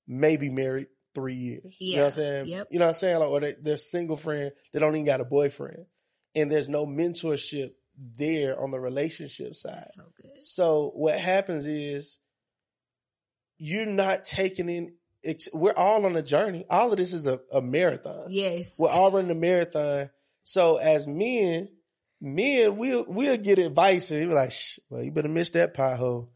[0.08, 1.80] Maybe married three years.
[1.80, 2.46] You know what I'm saying?
[2.48, 2.68] Yep.
[2.70, 3.18] You know what I'm saying?
[3.18, 4.52] Like, or they, they're single friend.
[4.72, 5.86] They don't even got a boyfriend.
[6.34, 7.70] And there's no mentorship
[8.18, 9.86] there on the relationship side.
[9.94, 10.42] So good.
[10.42, 12.18] So what happens is
[13.58, 16.66] you're not taking in, it's, we're all on a journey.
[16.68, 18.26] All of this is a, a marathon.
[18.28, 18.74] Yes.
[18.78, 20.10] We're all running a marathon.
[20.42, 21.70] So as men,
[22.34, 26.28] men, we'll, we'll get advice and be like, Shh, well, you better miss that pothole.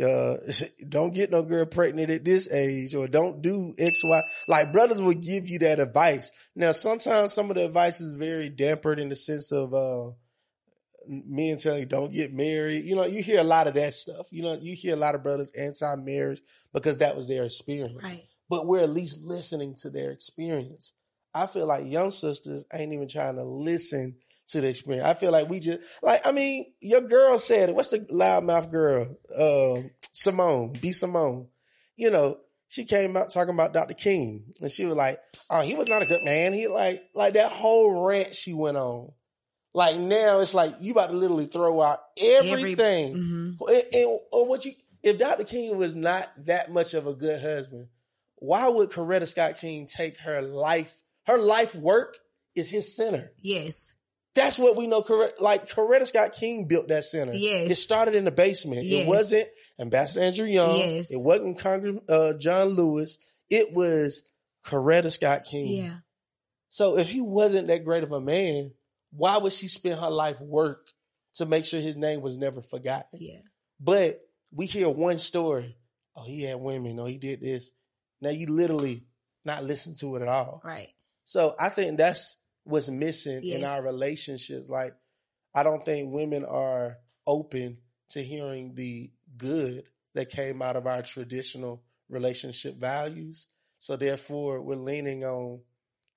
[0.00, 0.36] Uh,
[0.88, 4.22] don't get no girl pregnant at this age or don't do X, Y.
[4.46, 6.30] Like brothers will give you that advice.
[6.54, 10.12] Now, sometimes some of the advice is very dampered in the sense of, uh,
[11.06, 12.84] men telling you don't get married.
[12.84, 14.28] You know, you hear a lot of that stuff.
[14.30, 16.40] You know, you hear a lot of brothers anti-marriage
[16.72, 18.24] because that was their experience Right.
[18.48, 20.92] but we're at least listening to their experience.
[21.34, 24.16] I feel like young sisters ain't even trying to listen
[24.50, 25.06] to the experience.
[25.06, 27.74] I feel like we just like I mean, your girl said it.
[27.74, 29.16] What's the loudmouth girl?
[29.36, 31.48] Uh, Simone, B Simone.
[31.96, 32.38] You know,
[32.68, 33.94] she came out talking about Dr.
[33.94, 35.18] King, and she was like,
[35.50, 38.76] "Oh, he was not a good man." He like like that whole rant she went
[38.76, 39.12] on.
[39.72, 43.12] Like now, it's like you about to literally throw out everything.
[43.14, 44.72] hmm And, and- or what you
[45.02, 45.44] if Dr.
[45.44, 47.88] King was not that much of a good husband,
[48.36, 50.94] why would Coretta Scott King take her life?
[51.26, 52.16] Her life work
[52.54, 53.32] is his center.
[53.40, 53.94] Yes.
[54.34, 55.04] That's what we know.
[55.40, 57.32] Like Coretta Scott King built that center.
[57.32, 57.70] Yes.
[57.70, 58.84] it started in the basement.
[58.84, 59.02] Yes.
[59.04, 60.76] It wasn't Ambassador Andrew Young.
[60.76, 61.10] Yes.
[61.10, 63.18] It wasn't Congress uh, John Lewis.
[63.48, 64.22] It was
[64.64, 65.84] Coretta Scott King.
[65.84, 65.94] Yeah.
[66.68, 68.70] So if he wasn't that great of a man,
[69.10, 70.86] why would she spend her life work
[71.34, 73.18] to make sure his name was never forgotten?
[73.20, 73.40] Yeah.
[73.80, 74.20] But
[74.52, 75.76] we hear one story.
[76.14, 76.98] Oh, he had women.
[77.00, 77.70] Oh, he did this.
[78.20, 79.04] Now you literally
[79.44, 80.60] not listen to it at all.
[80.64, 80.90] Right.
[81.24, 84.68] So I think that's what's missing in our relationships.
[84.68, 84.94] Like,
[85.54, 87.78] I don't think women are open
[88.10, 89.84] to hearing the good
[90.14, 93.46] that came out of our traditional relationship values.
[93.78, 95.60] So therefore, we're leaning on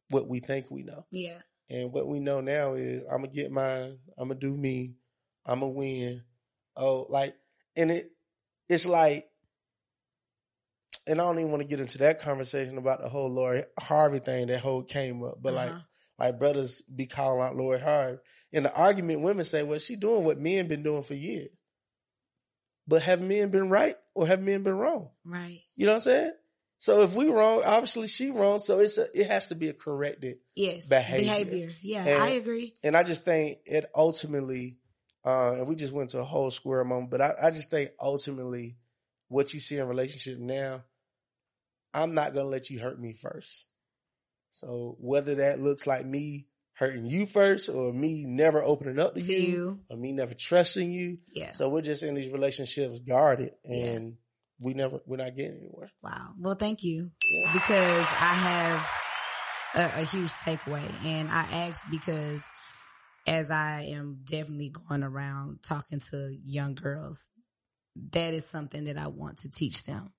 [0.10, 1.06] what we think we know.
[1.12, 1.40] Yeah.
[1.70, 3.98] And what we know now is I'm gonna get mine.
[4.18, 4.96] I'm gonna do me.
[5.46, 6.24] I'm gonna win.
[6.76, 7.36] Oh, like,
[7.76, 8.12] and it,
[8.68, 9.30] it's like,
[11.08, 14.20] and I don't even want to get into that conversation about the whole Lori Harvey
[14.20, 15.38] thing that whole came up.
[15.42, 15.66] But Uh-huh.
[15.68, 15.76] like
[16.32, 18.20] brothers be calling out Lori Harvey.
[18.52, 21.50] In the argument, women say, "Well, she doing what men been doing for years."
[22.88, 25.10] But have men been right or have men been wrong?
[25.24, 25.62] Right.
[25.76, 26.32] You know what I'm saying?
[26.78, 28.60] So if we wrong, obviously she wrong.
[28.60, 30.88] So it's a, it has to be a corrected Yes.
[30.90, 31.72] Behavior.
[31.82, 32.06] Yeah.
[32.06, 32.74] And- I agree.
[32.84, 34.80] and I just think it ultimately,
[35.24, 37.92] uh, and we just went to a whole square moment, but I, I just think
[38.02, 38.76] ultimately
[39.30, 40.84] what you see in relationship now,
[41.94, 43.68] I'm not going to let you hurt me first.
[44.54, 49.22] So whether that looks like me hurting you first or me never opening up to,
[49.22, 49.80] To you, you.
[49.90, 51.18] or me never trusting you.
[51.32, 51.52] Yeah.
[51.52, 53.86] So we're just in these relationships guarded Yeah.
[53.86, 54.14] and
[54.60, 55.92] we never, we're not getting anywhere.
[56.02, 56.34] Wow.
[56.40, 57.10] Well, thank you.
[57.32, 57.54] Yeah.
[57.54, 58.90] Because I have
[59.76, 60.84] a, a huge takeaway.
[61.04, 62.44] And I ask because
[63.26, 67.30] as I am definitely going around talking to young girls,
[68.12, 70.12] that is something that I want to teach them.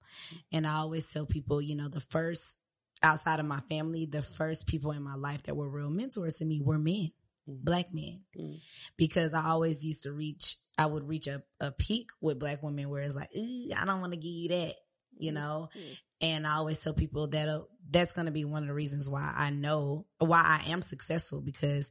[0.53, 2.57] And I always tell people, you know, the first
[3.05, 6.45] outside of my family, the first people in my life that were real mentors to
[6.45, 7.11] me were men,
[7.49, 7.65] Mhm.
[7.65, 8.25] black men.
[8.37, 8.61] Mhm.
[8.97, 12.89] Because I always used to reach, I would reach a, a peak with black women
[12.89, 14.75] where it's like, I don't want to give you that,
[15.19, 15.35] you Mhm.
[15.35, 15.69] know?
[15.77, 15.97] Mhm.
[16.21, 19.09] And I always tell people that uh, that's going to be one of the reasons
[19.09, 21.91] why I know why I am successful because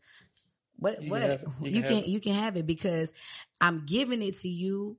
[0.76, 1.44] what You what it.
[1.62, 3.14] You you can can you can have it because
[3.62, 4.98] I'm giving it to you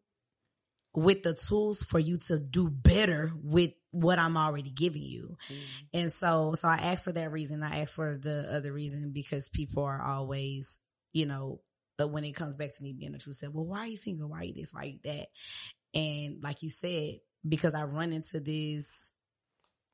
[0.94, 5.36] with the tools for you to do better with what I'm already giving you.
[5.48, 5.62] Mm-hmm.
[5.94, 7.62] And so so I asked for that reason.
[7.62, 10.80] I asked for the other reason because people are always,
[11.12, 11.60] you know,
[11.96, 13.96] but when it comes back to me being a true self, well, why are you
[13.96, 14.28] single?
[14.28, 14.72] Why are you this?
[14.72, 15.28] Why are you that?
[15.94, 19.13] And like you said, because I run into this,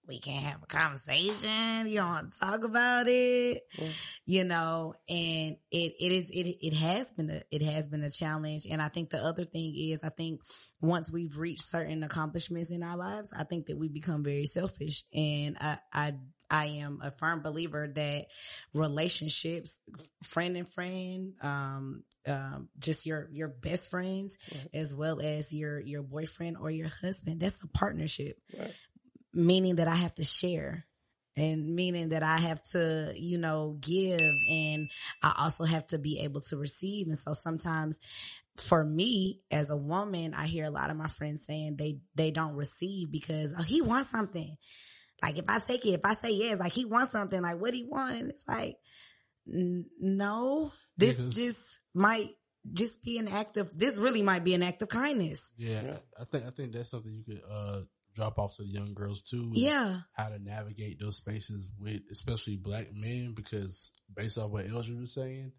[0.06, 1.86] we can't have a conversation.
[1.86, 3.92] You don't want to talk about it, Mm.
[4.26, 8.10] you know, and it, it is, it, it has been a, it has been a
[8.10, 8.66] challenge.
[8.68, 10.40] And I think the other thing is, I think
[10.80, 15.04] once we've reached certain accomplishments in our lives, I think that we become very selfish
[15.14, 16.14] and I, I,
[16.52, 18.26] I am a firm believer that
[18.74, 19.78] relationships,
[20.24, 24.36] friend and friend, um, um, just your your best friends,
[24.74, 28.36] as well as your your boyfriend or your husband, that's a partnership.
[28.58, 28.74] Right.
[29.32, 30.86] Meaning that I have to share.
[31.36, 34.20] And meaning that I have to, you know, give
[34.50, 34.90] and
[35.22, 37.06] I also have to be able to receive.
[37.06, 37.98] And so sometimes
[38.58, 42.30] for me as a woman, I hear a lot of my friends saying they, they
[42.30, 44.56] don't receive because oh, he wants something.
[45.22, 47.74] Like if I take it, if I say yes, like he wants something, like what
[47.74, 48.74] he want, and it's like,
[49.50, 52.28] n- no, this Because- just might
[52.72, 55.52] just be an act of, this really might be an act of kindness.
[55.56, 55.96] Yeah, Yeah.
[56.20, 57.80] I think I think that's something you could uh
[58.20, 59.50] drop off to the young girls too.
[59.54, 60.00] Yeah.
[60.12, 65.14] how to navigate those spaces with especially black men because based off what Eldridge was
[65.14, 65.52] saying,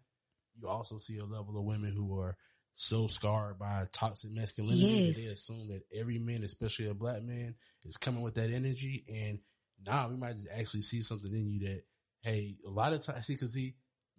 [0.60, 2.36] you also see a level of women who are
[2.74, 5.16] so scarred by toxic masculinity Yes.
[5.16, 7.54] that they assume that every man, especially a black man,
[7.84, 9.04] is coming with that energy.
[9.08, 9.40] And
[9.84, 11.82] now we might just actually see something in you that,
[12.22, 13.74] hey, a lot of times, see, cause see,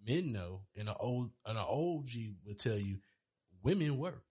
[0.06, 2.98] men know, and an old, and an old G would tell you,
[3.62, 4.22] women work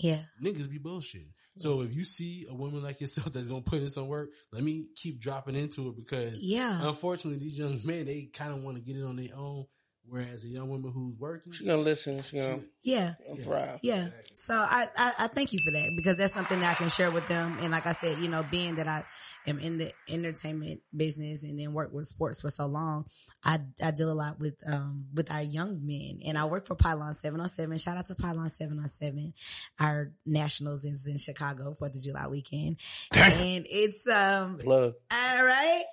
[0.00, 0.22] Yeah.
[0.42, 1.30] niggas be bullshitting.
[1.58, 4.62] So if you see a woman like yourself that's gonna put in some work, let
[4.62, 6.86] me keep dropping into it because Yeah.
[6.88, 9.66] unfortunately these young men they kind of want to get it on their own.
[10.10, 12.20] Whereas a young woman who's working, She gonna listen.
[12.22, 13.14] She gonna Yeah.
[13.28, 13.42] Yeah.
[13.44, 13.78] thrive.
[13.80, 14.08] Yeah.
[14.34, 17.12] So I, I, I thank you for that because that's something that I can share
[17.12, 17.58] with them.
[17.60, 19.04] And like I said, you know, being that I
[19.46, 23.04] am in the entertainment business and then work with sports for so long,
[23.44, 26.74] I, I deal a lot with, um, with our young men and I work for
[26.74, 27.80] Pylon 7on7.
[27.80, 29.32] Shout out to Pylon 7on7.
[29.78, 32.78] Our nationals is in Chicago, 4th of July weekend.
[33.14, 34.94] and it's, um, Plug.
[35.12, 35.84] all right.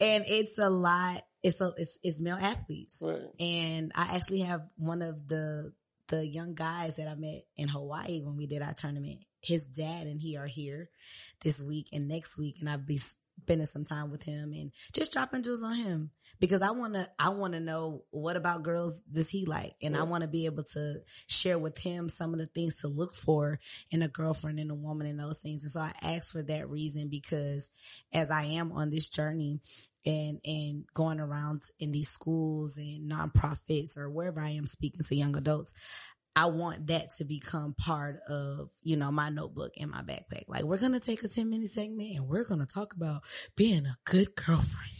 [0.00, 1.24] And it's a lot.
[1.46, 3.22] It's a, it's, it's male athletes Right.
[3.40, 5.72] and I actually have one of the
[6.08, 9.20] the young guys that I met in Hawaii when we did our tournament.
[9.40, 10.88] His dad and he are here
[11.42, 15.12] this week and next week, and I'll be spending some time with him and just
[15.12, 19.00] dropping jewels on him because I want to I want to know what about girls
[19.10, 22.38] does he like, and I want to be able to share with him some of
[22.38, 23.58] the things to look for
[23.90, 25.62] in a girlfriend and a woman and those things.
[25.62, 27.70] And so I asked for that reason because
[28.12, 29.60] as I am on this journey
[30.04, 35.16] and and going around in these schools and nonprofits or wherever I am speaking to
[35.16, 35.72] young adults,
[36.36, 40.44] I want that to become part of, you know, my notebook and my backpack.
[40.48, 43.22] Like we're going to take a 10 minute segment and we're going to talk about
[43.56, 44.95] being a good girlfriend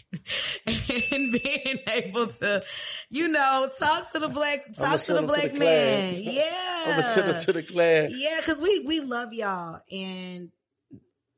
[1.13, 2.63] and being able to,
[3.11, 6.13] you know, talk to the black, talk to the them to black the man.
[6.13, 6.23] class.
[6.37, 6.97] Yeah.
[6.97, 8.11] I'm send her to the class.
[8.15, 10.51] Yeah, because we we love y'all, and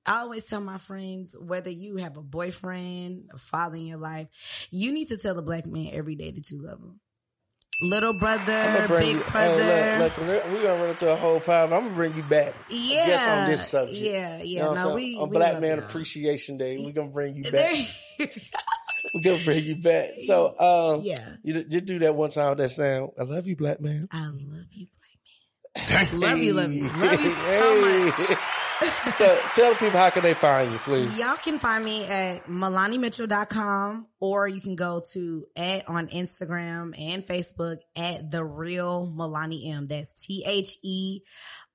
[0.06, 4.28] I always tell my friends whether you have a boyfriend, a father in your life,
[4.70, 7.00] you need to tell the black man every day that you love him.
[7.80, 9.30] Little I'm brother, gonna bring big you.
[9.30, 9.62] brother.
[9.62, 11.72] Hey, look, look, we're gonna run into a whole five.
[11.72, 12.54] I'm gonna bring you back.
[12.68, 13.98] yeah, Just on this subject.
[14.00, 14.42] Yeah, yeah.
[14.42, 15.86] You know no, we on we Black Man y'all.
[15.86, 17.86] Appreciation Day, we're gonna bring you back.
[19.14, 20.10] We're gonna bring you back.
[20.26, 20.58] So,
[20.96, 23.12] um, yeah, you d- just do that one time that sound.
[23.16, 24.08] I love you, black man.
[24.10, 24.88] I love you,
[25.86, 26.20] black man.
[26.20, 28.38] love you, love you, love you so much.
[29.16, 31.18] So, tell people how can they find you, please.
[31.18, 37.26] Y'all can find me at MilaniMitchell.com or you can go to at on Instagram and
[37.26, 39.88] Facebook at the real Melanie M.
[39.88, 41.20] That's T H E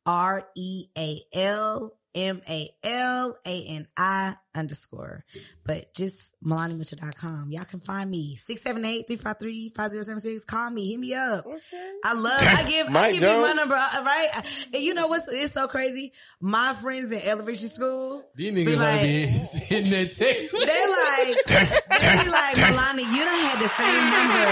[0.05, 5.23] R E A L M A L A N I underscore.
[5.65, 7.51] But just MilaniMitchell.com.
[7.51, 10.45] Y'all can find me 678-353-5076.
[10.45, 11.45] Call me, hit me up.
[11.45, 11.91] Okay.
[12.03, 14.29] I love, I give, I Mike give you my number, uh, right?
[14.73, 16.11] And you know what's, it's so crazy.
[16.39, 20.51] My friends in elementary school, These niggas like- like, be hitting that text.
[20.51, 21.65] they like, they
[22.23, 24.45] be like, Milani, you done had the same number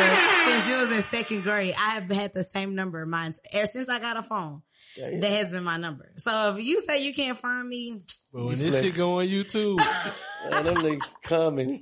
[0.45, 1.75] since you was in second grade.
[1.77, 4.61] I have had the same number mine ever since I got a phone.
[4.97, 5.19] Damn.
[5.21, 6.09] That has been my number.
[6.17, 9.77] So if you say you can't find me, But when this shit go on YouTube,
[10.51, 11.81] Man, them niggas coming.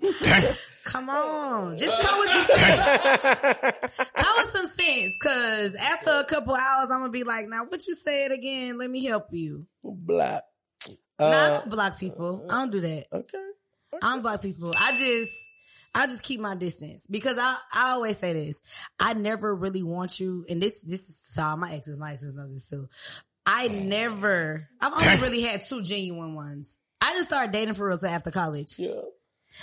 [0.84, 5.18] come on, just come with some, come with some sense.
[5.22, 8.78] Cause after a couple hours, I'm gonna be like, now what you said again?
[8.78, 9.66] Let me help you.
[9.84, 10.44] Black.
[11.20, 12.46] nah, I Uh, don't block people.
[12.50, 13.08] I don't do that.
[13.14, 13.46] okay.
[14.02, 14.74] I don't block people.
[14.78, 15.32] I just,
[15.94, 18.62] I just keep my distance because I, I always say this.
[19.00, 22.48] I never really want you, and this, this is all my exes, my exes know
[22.48, 22.88] this too.
[23.46, 26.78] I never, I've only really had two genuine ones.
[27.02, 28.78] I didn't start dating for real till after college.
[28.78, 29.02] Yeah.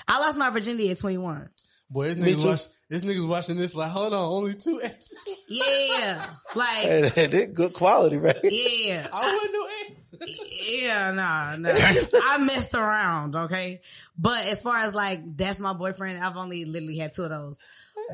[0.08, 1.48] I lost my virginity at 21.
[1.90, 5.46] Boy, this niggas watch, this niggas watching this like, hold on, only two exes.
[5.48, 6.30] Yeah.
[6.54, 8.36] Like, Hey, that, that good quality, right?
[8.44, 9.08] yeah.
[9.12, 10.14] I wasn't no ex.
[10.62, 11.70] Yeah, nah, nah.
[11.74, 13.80] I messed around, okay?
[14.18, 17.58] But as far as like, that's my boyfriend, I've only literally had two of those.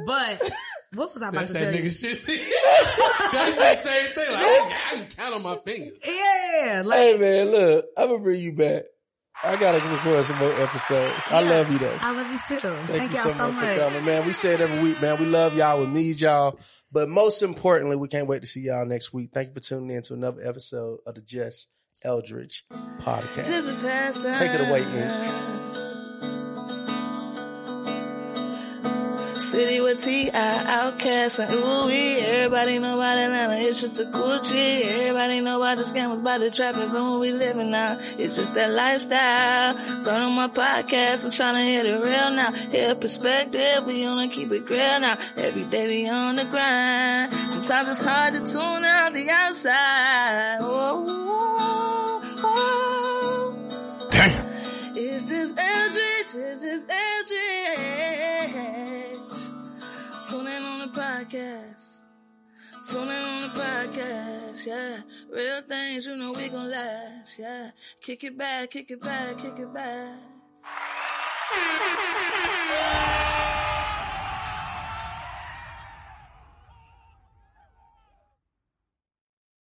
[0.07, 0.43] But,
[0.95, 1.83] what was I about That's to that tell you?
[1.83, 2.17] nigga shit.
[2.17, 2.37] See?
[3.33, 4.33] That's the same thing.
[4.33, 5.99] Like, I can count on my fingers.
[6.05, 8.85] Yeah, like, Hey man, look, I'm gonna bring you back.
[9.45, 11.25] I gotta record some more episodes.
[11.31, 11.99] I love you though.
[12.01, 12.61] I love you too.
[12.61, 14.27] Thank, Thank, you y'all so, so much, for coming, man.
[14.27, 15.19] We say it every week, man.
[15.19, 15.81] We love y'all.
[15.81, 16.59] We need y'all.
[16.93, 19.31] But most importantly, we can't wait to see y'all next week.
[19.33, 21.67] Thank you for tuning in to another episode of the Jess
[22.05, 22.67] Eldridge
[23.01, 23.47] podcast.
[23.47, 24.39] Just.
[24.39, 25.92] Take it away, Ink.
[29.53, 30.33] City with T.I.
[30.33, 32.19] OutKast and ooh wee.
[32.21, 33.57] Everybody know about Atlanta.
[33.57, 34.85] It's just a cool G.
[34.85, 37.99] Everybody know about the scammers, by the trappers, and what we living now.
[38.17, 39.75] It's just that lifestyle.
[40.01, 41.27] Turn on my podcast.
[41.27, 42.51] I'm trying to hit it real now.
[42.51, 43.85] Hear perspective.
[43.85, 45.19] We wanna keep it real now.
[45.37, 47.35] Every day we on the grind.
[47.53, 50.61] Sometimes it's hard to tune out the outside.
[50.63, 53.55] Oh, oh, oh.
[54.97, 57.12] It's just Eldridge, it's just.
[60.33, 62.01] Tune in on the podcast.
[62.91, 65.03] Tune in on the podcast, yeah.
[65.31, 67.71] Real things, you know we gon' last, yeah.
[68.01, 70.17] Kick it back, kick it back, kick it back.